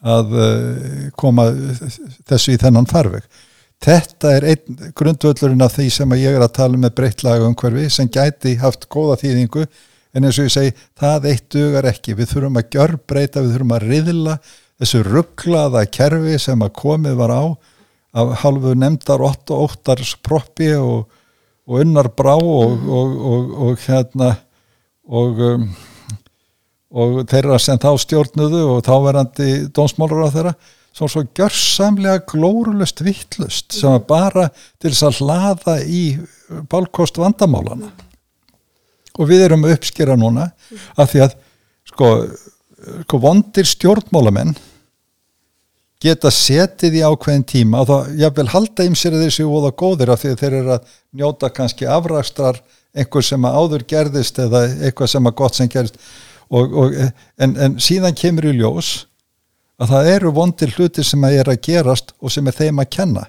að 0.00 0.30
uh, 0.32 1.06
koma 1.20 1.50
þessu 2.28 2.54
í 2.54 2.60
þennan 2.60 2.88
farveg. 2.88 3.24
Þetta 3.80 4.32
er 4.36 4.46
einn 4.52 4.90
grundvöldurinn 4.96 5.64
af 5.64 5.76
því 5.76 5.86
sem 5.92 6.14
ég 6.20 6.36
er 6.36 6.44
að 6.44 6.56
tala 6.58 6.80
með 6.80 6.94
breyttlaga 6.98 7.46
umhverfi 7.48 7.86
sem 7.92 8.10
gæti 8.12 8.58
haft 8.60 8.88
góða 8.92 9.18
þýðingu 9.22 9.64
en 9.64 10.26
eins 10.26 10.40
og 10.40 10.48
ég 10.48 10.54
segi, 10.54 10.72
það 10.98 11.28
eitt 11.30 11.46
dugar 11.54 11.88
ekki. 11.88 12.16
Við 12.18 12.32
þurfum 12.34 12.58
að 12.60 12.74
gjör 12.74 12.96
breyta, 13.08 13.44
við 13.44 13.54
þurfum 13.54 13.76
að 13.76 13.86
riðla 13.86 14.36
þessu 14.80 15.02
rugglaða 15.06 15.84
kerfi 15.92 16.36
sem 16.40 16.64
að 16.64 16.74
komið 16.80 17.16
var 17.20 17.32
á 17.32 17.44
af 18.20 18.32
halvu 18.42 18.74
nefndar 18.74 19.22
8-8 19.22 20.16
proppi 20.26 20.72
og, 20.74 21.06
og 21.70 21.84
unnar 21.84 22.10
brá 22.18 22.34
og, 22.34 22.82
og, 22.90 23.54
og 23.68 23.84
hérna 23.86 24.34
og 25.10 25.40
um, 25.46 25.70
og 26.90 27.20
þeirra 27.30 27.58
sem 27.62 27.78
þá 27.78 27.90
stjórnuðu 28.02 28.60
og 28.66 28.84
þáverandi 28.86 29.50
dónsmálur 29.74 30.26
á 30.26 30.34
þeirra 30.34 30.54
svo 30.90 31.06
svo 31.06 31.22
gjörsamlega 31.38 32.24
glórulust 32.26 33.02
vittlust 33.06 33.76
sem 33.76 33.94
er 33.94 34.02
bara 34.08 34.48
til 34.82 34.90
þess 34.90 35.06
að 35.06 35.20
hlaða 35.20 35.76
í 35.86 36.02
bálkost 36.70 37.20
vandamálana 37.20 37.92
og 39.14 39.30
við 39.30 39.46
erum 39.46 39.68
uppskera 39.70 40.18
núna 40.18 40.48
af 40.98 41.12
því 41.12 41.22
að 41.28 41.36
sko, 41.92 42.10
sko 43.04 43.22
vondir 43.22 43.70
stjórnmálamenn 43.70 44.56
geta 46.00 46.30
setið 46.32 46.96
í 47.00 47.04
ákveðin 47.04 47.44
tíma 47.44 47.82
og 47.82 47.90
þá 47.90 48.20
jáfnvel 48.22 48.48
halda 48.54 48.86
ím 48.88 48.96
sér 48.96 49.16
að 49.16 49.26
þeir 49.26 49.36
séu 49.36 49.52
óða 49.52 49.72
góðir 49.82 50.12
af 50.14 50.22
því 50.22 50.32
að 50.32 50.42
þeir 50.42 50.56
eru 50.60 50.74
að 50.76 50.94
njóta 51.20 51.50
kannski 51.52 51.88
afrækstar 51.90 52.60
einhver 52.96 53.26
sem 53.26 53.44
að 53.46 53.58
áður 53.60 53.86
gerðist 53.92 54.40
eða 54.40 54.64
eitthvað 54.80 55.12
sem 55.12 55.28
að 55.28 55.36
gott 55.42 55.58
sem 55.58 55.70
gerðist 55.70 56.00
og, 56.48 56.72
og, 56.72 56.96
en, 57.38 57.54
en 57.56 57.76
síðan 57.82 58.16
kemur 58.16 58.48
í 58.50 58.56
ljós 58.56 59.04
að 59.80 59.92
það 59.94 60.10
eru 60.14 60.32
vondir 60.36 60.74
hluti 60.76 61.04
sem 61.06 61.24
að 61.24 61.36
er 61.40 61.52
að 61.52 61.62
gerast 61.68 62.14
og 62.20 62.32
sem 62.32 62.48
er 62.48 62.56
þeim 62.56 62.82
að 62.82 62.90
kenna. 62.96 63.28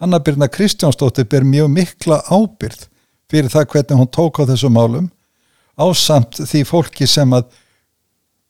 Hanna 0.00 0.20
Birna 0.24 0.48
Kristjánsdóttir 0.48 1.28
ber 1.28 1.44
mjög 1.44 1.70
mikla 1.72 2.20
ábyrð 2.28 2.86
fyrir 3.30 3.52
það 3.52 3.68
hvernig 3.74 4.00
hún 4.00 4.12
tók 4.12 4.40
á 4.40 4.48
þessu 4.48 4.72
málum 4.72 5.08
ásamt 5.80 6.40
því 6.44 6.64
fólki 6.68 7.08
sem 7.08 7.32
að 7.36 7.48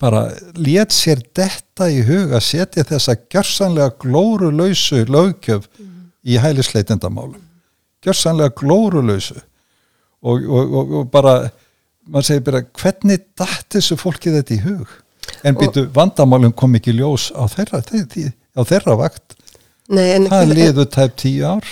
bara 0.01 0.25
let 0.57 0.95
sér 0.95 1.21
detta 1.37 1.91
í 1.93 2.01
hug 2.07 2.33
að 2.37 2.45
setja 2.47 2.85
þessa 2.89 3.17
gjörsanlega 3.33 3.95
glórulöysu 4.01 5.05
lögkjöf 5.09 5.67
mm. 5.69 5.91
í 6.25 6.39
hælisleitendamálum. 6.41 7.41
Gjörsanlega 8.05 8.55
glórulöysu 8.57 9.37
og, 10.21 10.47
og, 10.49 10.95
og 11.01 11.11
bara 11.13 11.35
maður 12.09 12.29
segir 12.31 12.47
bara 12.49 12.63
hvernig 12.81 13.27
dætt 13.39 13.77
þessu 13.77 13.99
fólki 14.01 14.33
þetta 14.35 14.57
í 14.57 14.63
hug? 14.65 14.97
En 15.47 15.57
býtu 15.57 15.85
vandamálum 15.95 16.53
kom 16.57 16.75
ekki 16.77 16.97
ljós 16.97 17.29
á 17.37 17.45
þeirra, 17.49 17.83
á 17.85 18.63
þeirra 18.67 18.97
vakt. 18.99 19.37
Nei, 19.91 20.17
það 20.31 20.53
liður 20.55 20.89
tæp 20.91 21.17
tíu 21.21 21.47
ár 21.47 21.69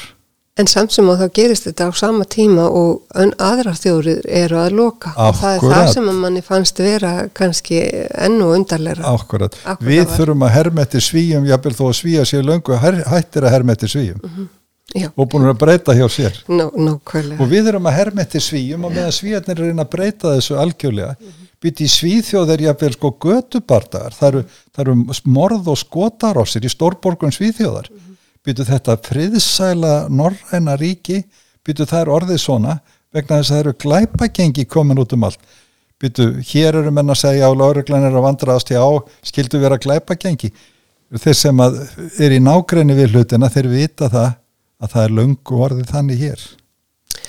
En 0.58 0.66
samt 0.66 0.90
sem 0.90 1.06
að 1.06 1.20
þá 1.22 1.34
gerist 1.38 1.68
þetta 1.68 1.86
á 1.86 1.90
sama 1.94 2.24
tíma 2.26 2.64
og 2.74 3.04
aðra 3.38 3.76
þjóður 3.78 4.24
eru 4.26 4.58
að 4.58 4.74
loka 4.74 5.12
Akkurat. 5.14 5.28
og 5.30 5.40
það 5.40 5.54
er 5.54 5.74
það 5.74 5.90
sem 5.92 6.08
að 6.10 6.20
manni 6.24 6.42
fannst 6.42 6.82
vera 6.82 7.12
kannski 7.30 7.80
ennu 8.26 8.50
undarleira. 8.56 9.04
Akkurat. 9.06 9.54
Akkurat 9.62 9.86
Við 9.86 10.14
þurfum 10.16 10.46
að 10.48 10.54
hermetti 10.56 11.02
svíjum, 11.04 11.46
jábel 11.46 11.74
þó 11.78 11.84
að 11.88 11.98
svíja 12.00 12.24
sér 12.26 12.46
löngu, 12.48 12.78
hættir 12.82 13.46
að 13.46 13.54
hermetti 13.54 13.90
svíjum. 13.90 14.18
Mm 14.18 14.30
-hmm. 14.34 14.48
Og 14.88 15.26
búin 15.28 15.44
að 15.44 15.58
breyta 15.60 15.92
hjá 15.92 16.06
sér 16.08 16.36
no, 16.48 16.70
no, 16.72 16.94
og 17.04 17.50
við 17.50 17.66
erum 17.68 17.88
að 17.90 17.96
hermetti 17.98 18.40
svíjum 18.40 18.86
og 18.88 18.94
meðan 18.94 19.12
svíjarnir 19.12 19.60
reyna 19.60 19.84
að 19.84 19.90
breyta 19.92 20.32
þessu 20.32 20.56
algjörlega 20.56 21.12
mm 21.12 21.26
-hmm. 21.26 21.48
býti 21.60 21.84
í 21.84 21.92
svíþjóð 21.92 22.52
er 22.54 22.62
jáfnveil 22.64 22.94
sko 22.96 23.10
götubardagar 23.20 24.16
það 24.16 24.28
eru, 24.28 24.42
það 24.72 24.82
eru 24.86 24.94
morð 25.24 25.68
og 25.68 25.78
skotarósir 25.78 26.64
í 26.64 26.72
stórborgun 26.72 27.36
svíþjóðar 27.36 27.90
mm 27.90 27.98
-hmm. 27.98 28.07
Býtu 28.46 28.66
þetta 28.68 28.96
friðsæla 29.04 29.94
norræna 30.08 30.76
ríki 30.78 31.22
býtu 31.66 31.86
það 31.88 32.00
er 32.00 32.12
orðið 32.16 32.40
svona 32.42 32.78
vegna 33.14 33.40
þess 33.40 33.50
að 33.50 33.54
það 33.54 33.62
eru 33.62 33.74
glæpagengi 33.84 34.66
komin 34.68 35.00
út 35.02 35.14
um 35.16 35.26
allt. 35.28 35.40
Býtu 35.98 36.28
hér 36.50 36.78
eru 36.78 36.92
menn 36.94 37.10
að 37.10 37.22
segja 37.24 37.48
á 37.50 37.52
lauruglan 37.52 38.06
er 38.06 38.14
að 38.14 38.26
vandraðast 38.28 38.70
já 38.70 38.82
skildu 39.26 39.60
vera 39.62 39.80
glæpagengi. 39.80 40.52
Þeir 41.08 41.36
sem 41.36 41.62
er 41.64 42.36
í 42.36 42.40
nágræni 42.44 42.94
við 42.94 43.16
hlutina 43.16 43.48
þeir 43.50 43.70
vita 43.72 44.10
það 44.12 44.30
að 44.78 44.92
það 44.94 45.04
er 45.04 45.14
löngu 45.18 45.60
orðið 45.66 45.92
þannig 45.92 46.22
hér. 46.22 46.42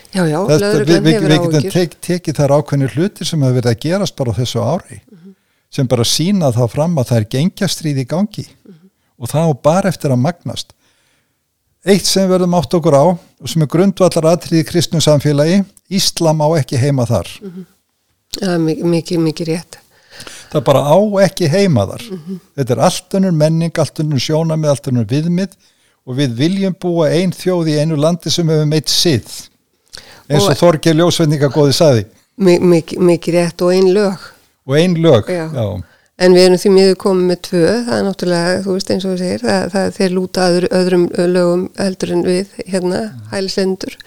Já, 0.09 0.23
já, 0.25 0.37
lögurglenn 0.41 1.05
hefur 1.05 1.33
áhugjur 1.33 1.53
Við 1.53 1.63
getum 1.63 1.73
tek, 1.73 1.95
tekið 2.05 2.39
þær 2.39 2.53
ákveðnir 2.57 2.95
hluti 2.97 3.25
sem 3.25 3.41
hefur 3.45 3.57
verið 3.59 3.71
að 3.71 3.81
gerast 3.85 4.15
bara 4.17 4.33
á 4.33 4.39
þessu 4.39 4.61
ári 4.61 4.97
mm 4.97 5.17
-hmm. 5.17 5.33
sem 5.69 5.87
bara 5.87 6.05
sína 6.05 6.49
þá 6.53 6.63
fram 6.69 6.97
að 6.97 7.09
það 7.09 7.17
er 7.17 7.27
gengjastrýð 7.35 8.01
í 8.03 8.05
gangi. 8.09 8.45
Mm 8.45 8.73
-hmm. 8.73 8.89
og 9.17 9.29
það 9.29 9.49
á 9.49 9.53
bara 9.63 9.89
eftir 9.89 10.11
að 10.11 10.23
magnast 10.25 10.73
Eitt 11.85 12.07
sem 12.07 12.25
við 12.25 12.33
verðum 12.35 12.55
átt 12.59 12.75
okkur 12.75 12.97
á 12.97 13.05
og 13.15 13.47
sem 13.47 13.63
er 13.63 13.71
grundvallar 13.71 14.33
aðtriði 14.33 14.65
kristnum 14.67 15.03
samfélagi 15.03 15.61
Íslam 15.89 16.41
á 16.43 16.47
ekki 16.59 16.77
heima 16.77 17.05
þar. 17.07 17.29
Mm 17.41 17.51
-hmm. 17.51 17.67
Já, 18.39 18.57
mikið, 18.59 19.19
mikið 19.19 19.47
rétt. 19.47 19.79
Það 20.51 20.63
bara 20.63 20.81
á 20.85 20.97
ekki 21.23 21.47
heima 21.47 21.85
þar. 21.87 22.03
Þetta 22.55 22.73
er 22.73 22.79
allt 22.79 23.13
unnur 23.13 23.31
menning, 23.31 23.79
allt 23.79 23.99
unnur 23.99 24.19
sjónamið, 24.19 24.69
allt 24.69 24.87
unnur 24.87 25.05
viðmið 25.05 25.55
og 26.05 26.15
við 26.15 26.35
viljum 26.35 26.75
búa 26.75 27.09
einn 27.09 27.31
þjóð 27.31 27.69
í 27.69 27.79
einu 27.79 27.95
landi 27.95 28.29
sem 28.29 28.49
hefur 28.49 28.65
meitt 28.65 28.89
sitt 28.89 29.49
eins 30.29 30.43
og, 30.43 30.51
og 30.51 30.57
Þorgir 30.57 30.95
Ljósveitninga 30.95 31.49
góði 31.53 31.73
saði 31.73 32.05
mikið 32.39 33.01
mik 33.03 33.27
rétt 33.35 33.61
og 33.61 33.73
einn 33.75 33.93
lög. 33.93 34.27
Og 34.69 34.77
einn 34.77 34.95
lög, 35.01 35.27
já. 35.27 35.47
já 35.51 35.83
en 36.19 36.35
við 36.35 36.47
erum 36.47 36.59
því 36.61 36.71
miður 36.75 36.97
komið 37.03 37.29
með 37.29 37.39
tvö 37.47 37.63
það 37.87 37.93
er 37.97 38.03
náttúrulega, 38.07 38.57
þú 38.65 38.75
veist 38.75 38.91
eins 38.93 39.05
og 39.05 39.13
þú 39.13 39.21
segir 39.21 39.45
það, 39.45 39.63
það 39.75 39.93
þeir 39.97 40.15
lúta 40.15 40.49
öðru, 40.49 40.71
öðrum 40.79 41.05
lögum 41.35 41.63
heldur 41.79 42.13
en 42.15 42.25
við, 42.27 42.59
hérna, 42.67 43.01
hælislendur 43.33 43.97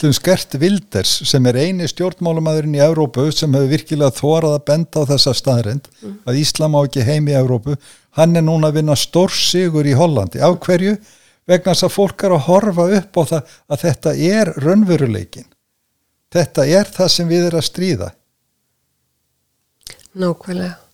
Þum 0.00 0.14
skert 0.16 0.54
Vilders 0.56 1.10
sem 1.28 1.44
er 1.50 1.58
eini 1.60 1.84
stjórnmálumadurinn 1.90 2.78
í 2.78 2.80
Európu 2.80 3.26
sem 3.36 3.52
hefur 3.52 3.68
virkilega 3.68 4.16
þórað 4.16 4.54
að 4.56 4.62
benda 4.70 5.02
á 5.04 5.10
þessa 5.10 5.34
staðrind 5.36 5.90
mm. 6.00 6.14
að 6.24 6.38
Íslam 6.40 6.76
á 6.78 6.80
ekki 6.80 7.04
heim 7.04 7.28
í 7.28 7.36
Európu 7.36 7.76
hann 8.16 8.38
er 8.38 8.46
núna 8.46 8.70
að 8.70 8.78
vinna 8.80 8.96
stórsigur 8.96 9.84
í 9.84 9.96
Hollandi, 9.98 10.40
af 10.40 10.56
hverju? 10.64 10.96
vegna 11.50 11.74
þess 11.74 11.88
að 11.88 11.96
fólk 11.96 12.24
er 12.24 12.34
að 12.36 12.44
horfa 12.46 12.86
upp 13.00 13.18
á 13.18 13.22
það 13.32 13.54
að 13.74 13.82
þetta 13.84 14.12
er 14.30 14.52
raunveruleikin 14.64 15.48
þetta 16.30 16.66
er 16.78 16.92
það 16.94 17.12
sem 17.16 17.30
við 17.30 17.48
erum 17.48 17.60
að 17.60 17.66
stríða. 17.66 18.12
Nákvæmlega 20.20 20.89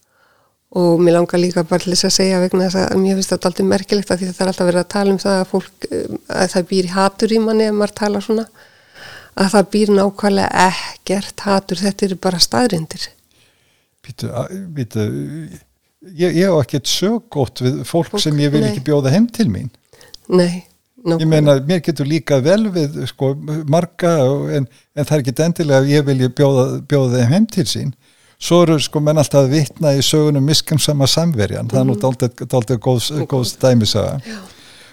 og 0.77 1.01
mér 1.01 1.17
langar 1.17 1.41
líka 1.41 1.63
bara 1.65 1.83
til 1.83 1.93
þess 1.95 2.09
að 2.09 2.15
segja 2.17 2.41
vegna 2.43 2.67
þess 2.67 2.81
að 2.83 3.03
mér 3.03 3.19
finnst 3.19 3.33
þetta 3.33 3.51
alltaf 3.51 3.69
merkilegt 3.71 4.11
að 4.11 4.19
því 4.23 4.31
þetta 4.31 4.45
er 4.45 4.51
alltaf 4.53 4.69
verið 4.71 4.81
að 4.83 4.89
tala 4.95 5.13
um 5.15 5.21
það 5.23 5.37
að 5.41 5.51
fólk 5.53 5.87
að 6.41 6.49
það 6.55 6.67
býr 6.73 6.89
hatur 6.97 7.35
í 7.37 7.43
manni 7.45 7.69
ef 7.69 7.77
maður 7.77 7.95
tala 8.01 8.23
svona 8.25 8.47
að 9.37 9.53
það 9.53 9.71
býr 9.77 9.93
nákvæmlega 9.97 10.67
ekkert 10.67 11.47
hatur, 11.47 11.83
þetta 11.85 12.09
eru 12.09 12.19
bara 12.27 12.43
staðrindir 12.43 13.09
Býtu, 14.07 14.31
býtu 14.75 15.05
ég, 16.15 16.31
ég 16.31 16.51
á 16.51 16.57
ekkert 16.61 16.91
sögótt 16.91 17.63
við 17.63 17.83
fólk, 17.83 18.11
fólk 18.13 18.23
sem 18.23 18.39
ég 18.43 18.53
vil 18.55 18.63
nei. 18.65 18.71
ekki 18.73 18.85
bjóða 18.87 19.13
heim 19.15 19.29
til 19.31 19.49
mín 19.53 19.71
Nei, 20.27 20.65
nákvæmlega. 21.07 21.23
Ég 21.23 21.31
meina, 21.31 21.57
mér 21.69 21.83
getur 21.87 22.09
líka 22.11 22.41
vel 22.43 22.67
við 22.75 22.99
sko 23.13 23.33
marga 23.71 24.17
en, 24.57 24.67
en 24.67 25.07
það 25.07 25.17
er 25.17 25.23
ekki 25.23 25.35
endilega 25.45 25.83
að 25.83 25.93
ég 25.93 26.07
vilja 26.09 26.31
bjóða, 26.41 26.65
bjóða 26.91 27.21
þeim 27.21 27.35
heim 27.35 27.47
til 27.55 27.67
sín. 27.71 27.93
Svo 28.37 28.61
eru 28.67 28.77
sko 28.83 29.01
menn 29.01 29.17
alltaf 29.17 29.47
að 29.47 29.55
vitna 29.55 29.95
í 29.97 30.03
sögunum 30.05 30.45
miskamsama 30.45 31.09
samverjan, 31.09 31.71
það 31.71 31.81
er 31.81 31.87
nú 31.89 31.97
dálta 32.53 32.77
góðs, 32.77 33.55
dæmisaga. 33.61 34.19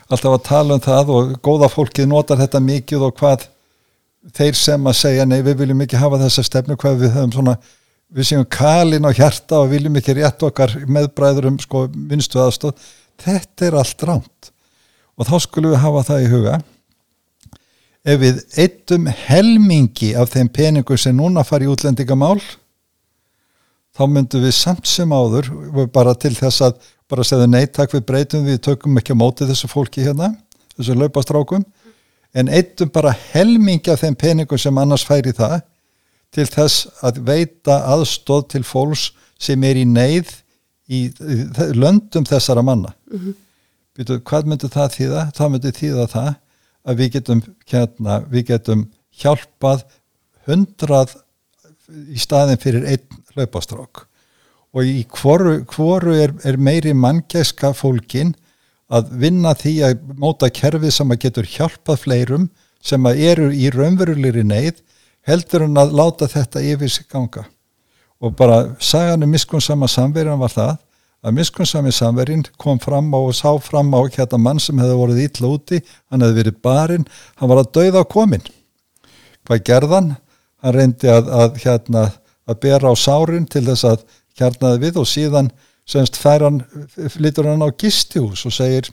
Alltaf 0.08 0.38
að 0.38 0.46
tala 0.48 0.78
um 0.78 0.84
það 0.84 1.12
og 1.12 1.34
góða 1.44 1.70
fólkið 1.72 2.08
notar 2.12 2.40
þetta 2.40 2.62
mikið 2.64 3.08
og 3.10 3.18
hvað 3.20 3.48
þeir 4.32 4.56
sem 4.56 4.88
að 4.88 5.00
segja 5.00 5.28
nei 5.28 5.42
við 5.44 5.64
viljum 5.64 5.84
ekki 5.84 6.00
hafa 6.00 6.22
þessa 6.22 6.46
stefnu 6.48 6.78
hvað 6.80 7.02
við 7.02 7.16
höfum 7.18 7.36
svona 7.36 7.58
við 8.14 8.30
séum 8.30 8.46
kalin 8.48 9.08
á 9.10 9.12
hjarta 9.12 9.60
og 9.60 9.72
viljum 9.74 9.98
ekki 10.00 10.16
rétt 10.20 10.46
okkar 10.48 10.76
meðbræður 10.88 11.50
um 11.50 11.60
sko 11.60 11.88
minnstu 11.92 12.40
aðstóð 12.40 12.78
þetta 13.24 13.68
er 13.68 13.80
allt 13.82 14.06
ránt 14.08 14.52
og 15.18 15.28
þá 15.28 15.36
skulum 15.44 15.74
við 15.74 15.84
hafa 15.84 16.06
það 16.08 16.24
í 16.24 16.32
huga. 16.32 16.56
Ef 18.04 18.20
við 18.20 18.40
eittum 18.60 19.06
helmingi 19.08 20.12
af 20.20 20.34
þeim 20.34 20.50
peningum 20.52 21.00
sem 21.00 21.16
núna 21.16 21.46
fari 21.48 21.68
í 21.68 21.72
útlendingamál 21.72 22.40
þá 23.94 24.04
myndum 24.10 24.44
við 24.44 24.56
samt 24.58 24.90
sem 24.90 25.14
áður 25.14 25.50
bara 25.94 26.16
til 26.18 26.34
þess 26.38 26.66
að 26.66 26.80
bara 27.10 27.26
segja 27.28 27.48
neittak 27.50 27.94
við 27.94 28.06
breytum 28.10 28.48
við 28.48 28.62
tökum 28.66 28.98
ekki 28.98 29.14
á 29.14 29.22
móti 29.22 29.48
þessu 29.50 29.70
fólki 29.70 30.06
hérna 30.06 30.32
þessu 30.78 30.98
laupastrákum 30.98 31.66
en 32.34 32.50
eittum 32.50 32.90
bara 32.94 33.14
helmingi 33.34 33.94
af 33.94 34.02
þeim 34.02 34.18
peningum 34.18 34.62
sem 34.62 34.78
annars 34.82 35.06
færi 35.06 35.36
það 35.38 35.60
til 36.34 36.48
þess 36.50 36.88
að 37.06 37.22
veita 37.28 37.84
aðstóð 37.94 38.48
til 38.56 38.64
fólks 38.66 39.12
sem 39.38 39.64
er 39.68 39.78
í 39.78 39.86
neyð 39.86 40.32
í, 40.90 41.06
í 41.10 41.38
löndum 41.78 42.26
þessara 42.26 42.66
manna 42.66 42.96
mm 43.12 43.20
-hmm. 43.20 43.40
Býtu, 43.94 44.18
hvað 44.26 44.48
myndi 44.50 44.68
það 44.74 44.94
þýða? 44.96 45.24
Það 45.38 45.50
myndi 45.54 45.72
þýða 45.78 46.06
það 46.10 46.30
að 46.84 46.96
við 46.98 47.10
getum, 47.14 47.42
hérna, 47.70 48.16
við 48.32 48.46
getum 48.48 48.80
hjálpað 49.22 49.84
hundrað 50.48 51.14
í 52.10 52.18
staðin 52.18 52.62
fyrir 52.62 52.88
einn 52.90 53.20
hlaupastrók 53.34 54.06
og 54.74 54.90
í 54.90 55.04
hvoru, 55.14 55.60
hvoru 55.70 56.16
er, 56.18 56.34
er 56.46 56.58
meiri 56.58 56.96
manngæska 56.98 57.74
fólkin 57.78 58.34
að 58.94 59.12
vinna 59.22 59.54
því 59.58 59.74
að 59.88 60.08
móta 60.22 60.50
kerfið 60.54 60.96
sem 60.96 61.14
að 61.14 61.22
getur 61.28 61.50
hjálpað 61.50 62.02
fleirum 62.06 62.48
sem 62.84 63.06
að 63.10 63.22
eru 63.32 63.50
í 63.54 63.70
raunverulegri 63.74 64.46
neyð 64.48 64.82
heldur 65.28 65.68
en 65.68 65.78
að 65.80 65.94
láta 66.00 66.28
þetta 66.32 66.64
yfir 66.74 66.92
sig 66.92 67.08
ganga 67.12 67.46
og 68.24 68.36
bara 68.40 68.76
sagan 68.80 69.24
um 69.26 69.32
miskunnsama 69.34 69.88
samverjan 69.92 70.42
var 70.42 70.54
það 70.54 70.76
að 71.24 71.38
miskunnsami 71.38 71.92
samverjinn 71.96 72.44
kom 72.60 72.80
fram 72.84 73.14
á 73.16 73.20
og 73.20 73.36
sá 73.36 73.52
fram 73.64 73.94
á 73.96 74.04
hérna 74.12 74.40
mann 74.40 74.60
sem 74.60 74.80
hefði 74.80 74.98
voruð 75.00 75.22
ítla 75.24 75.52
úti, 75.56 75.80
hann 76.12 76.24
hefði 76.24 76.42
verið 76.42 76.60
barinn, 76.66 77.06
hann 77.40 77.52
var 77.52 77.62
að 77.64 77.72
dauða 77.78 78.04
á 78.04 78.12
komin. 78.12 78.44
Hvað 79.48 79.64
gerðan? 79.70 80.10
Hann 80.64 80.76
reyndi 80.76 81.12
að, 81.12 81.32
að, 81.32 81.62
hérna, 81.64 82.04
að 82.50 82.60
bera 82.66 82.92
á 82.92 82.96
sárin 82.98 83.46
til 83.50 83.64
þess 83.68 83.88
að 83.88 84.04
kjarnaði 84.38 84.82
við 84.84 85.00
og 85.02 85.08
síðan 85.10 85.52
semst 85.90 86.18
fær 86.20 86.46
hann, 86.48 86.62
flytur 87.12 87.50
hann 87.52 87.64
á 87.64 87.70
gistihús 87.72 88.46
og 88.48 88.56
segir 88.56 88.90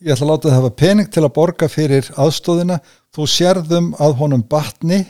ég 0.00 0.14
ætla 0.14 0.26
að 0.26 0.30
láta 0.30 0.48
það 0.48 0.58
hafa 0.58 0.76
pening 0.82 1.10
til 1.12 1.24
að 1.26 1.34
borga 1.36 1.68
fyrir 1.68 2.06
aðstóðina, 2.16 2.78
þú 3.12 3.26
sérðum 3.28 3.90
að 4.00 4.16
honum 4.22 4.44
batni 4.48 5.02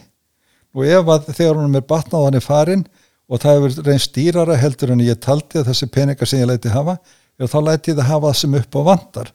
og 0.74 0.86
ef 0.86 1.12
að 1.14 1.30
þegar 1.34 1.60
honum 1.60 1.78
er 1.78 1.86
batnað 1.86 2.26
hann 2.26 2.38
er 2.40 2.44
farin 2.44 2.86
og 3.30 3.42
það 3.42 3.56
hefur 3.56 3.86
reynst 3.86 4.14
dýrara 4.16 4.58
heldur 4.58 4.94
en 4.94 5.04
ég 5.04 5.20
taldi 5.22 5.60
að 5.60 5.70
þessi 5.70 5.90
peningar 5.94 6.28
sem 6.28 6.42
ég 6.42 6.50
læti 6.50 6.72
hafa 6.72 6.98
þá 7.40 7.60
læti 7.64 7.92
ég 7.92 8.00
það 8.00 8.10
hafa 8.10 8.30
það 8.30 8.40
sem 8.40 8.56
upp 8.60 8.76
á 8.76 8.82
vandar 8.90 9.32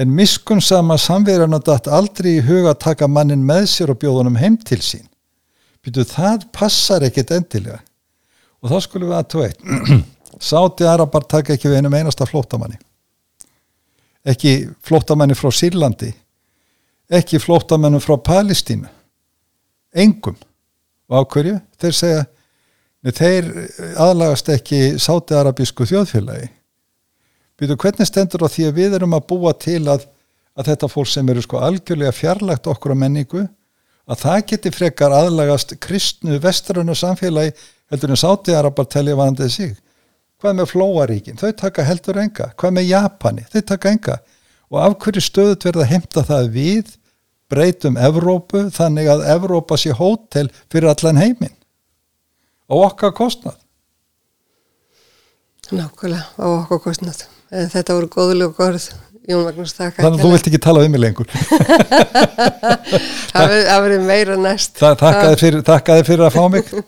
en 0.00 0.14
miskunnsama 0.16 0.96
samverðan 1.00 1.58
og 1.58 1.64
dætt 1.66 1.90
aldrei 1.90 2.36
í 2.38 2.44
huga 2.46 2.74
að 2.74 2.82
taka 2.86 3.08
mannin 3.10 3.42
með 3.46 3.66
sér 3.74 3.92
og 3.92 3.98
bjóðunum 4.00 4.38
heim 4.40 4.56
til 4.56 4.80
sín 4.84 5.09
Býtu, 5.80 6.04
það 6.04 6.46
passar 6.52 7.06
ekkit 7.06 7.32
endilega. 7.38 7.80
Og 8.60 8.72
þá 8.72 8.84
skulum 8.84 9.12
við 9.12 9.16
að 9.16 9.28
tveit 9.32 9.62
Sáti 10.50 10.84
Arabar 10.86 11.24
taka 11.24 11.54
ekki 11.56 11.70
við 11.70 11.80
einum 11.80 11.96
einasta 11.96 12.26
flótamanni 12.28 12.76
ekki 14.24 14.68
flótamanni 14.84 15.36
frá 15.38 15.50
Sýrlandi. 15.54 16.12
Ekki 17.10 17.40
flótamanni 17.42 18.00
frá 18.02 18.16
Palestínu. 18.22 18.88
Engum. 19.94 20.36
Og 21.10 21.24
ákverju 21.24 21.58
þeir 21.80 21.96
segja 21.96 22.26
þeir 23.16 23.46
aðlagast 23.98 24.50
ekki 24.52 24.80
sátiarabísku 25.00 25.86
þjóðfélagi. 25.88 26.50
Býtu, 27.58 27.76
hvernig 27.80 28.08
stendur 28.08 28.44
á 28.46 28.48
því 28.48 28.68
að 28.68 28.76
við 28.76 28.96
erum 28.98 29.16
að 29.16 29.26
búa 29.32 29.54
til 29.56 29.82
að, 29.88 30.04
að 30.56 30.70
þetta 30.70 30.90
fólk 30.92 31.10
sem 31.10 31.32
eru 31.32 31.42
sko 31.44 31.60
algjörlega 31.64 32.12
fjarlagt 32.14 32.68
okkur 32.70 32.94
á 32.94 33.00
menningu 33.02 33.46
að 34.10 34.24
það 34.24 34.40
geti 34.52 34.72
frekar 34.74 35.14
aðlagast 35.14 35.76
kristnu 35.82 36.40
vestranu 36.42 36.96
samfélagi 36.98 37.54
heldur 37.90 38.14
en 38.14 38.20
sátiarabar 38.20 38.88
telja 38.90 39.18
vandið 39.18 39.52
sig. 39.54 39.72
Hvað 40.40 40.56
með 40.56 40.70
flóaríkin, 40.72 41.38
þau 41.38 41.50
taka 41.52 41.84
heldur 41.84 42.18
enga. 42.22 42.50
Hvað 42.58 42.76
með 42.78 42.88
Japani, 42.88 43.44
þau 43.52 43.60
taka 43.68 43.92
enga. 43.92 44.16
Og 44.70 44.80
af 44.80 44.96
hverju 45.02 45.22
stöðut 45.24 45.66
verða 45.66 45.88
heimta 45.90 46.24
það 46.26 46.50
við? 46.54 46.96
Breytum 47.50 47.98
Evrópu 47.98 48.68
þannig 48.70 49.10
að 49.10 49.24
Evrópa 49.32 49.78
sé 49.80 49.90
hótel 49.96 50.46
fyrir 50.70 50.92
allan 50.92 51.18
heiminn. 51.18 51.56
Á 52.70 52.74
okkar 52.78 53.10
kostnad 53.10 53.58
Nákvæmlega, 55.70 56.22
á 56.38 56.46
okkar 56.46 56.80
kostnad 56.82 57.24
þetta 57.50 57.96
voru 57.96 58.10
góðulega 58.10 58.54
góð 58.54 58.88
Jón 59.30 59.44
Magnús, 59.46 59.72
þakka 59.76 60.02
Þannig 60.04 60.18
að 60.18 60.24
þú 60.24 60.30
vilt 60.34 60.48
ekki 60.50 60.60
tala 60.64 60.82
um 60.84 60.90
mig 60.94 61.02
lengur. 61.04 61.28
Það 63.30 63.54
verður 63.84 64.04
meira 64.08 64.36
næst. 64.40 64.72
Þakka 64.80 65.26
þið 65.28 65.36
fyrir, 65.44 65.62
fyrir 66.08 66.24
að 66.26 66.34
fá 66.34 66.42
mig 66.50 66.70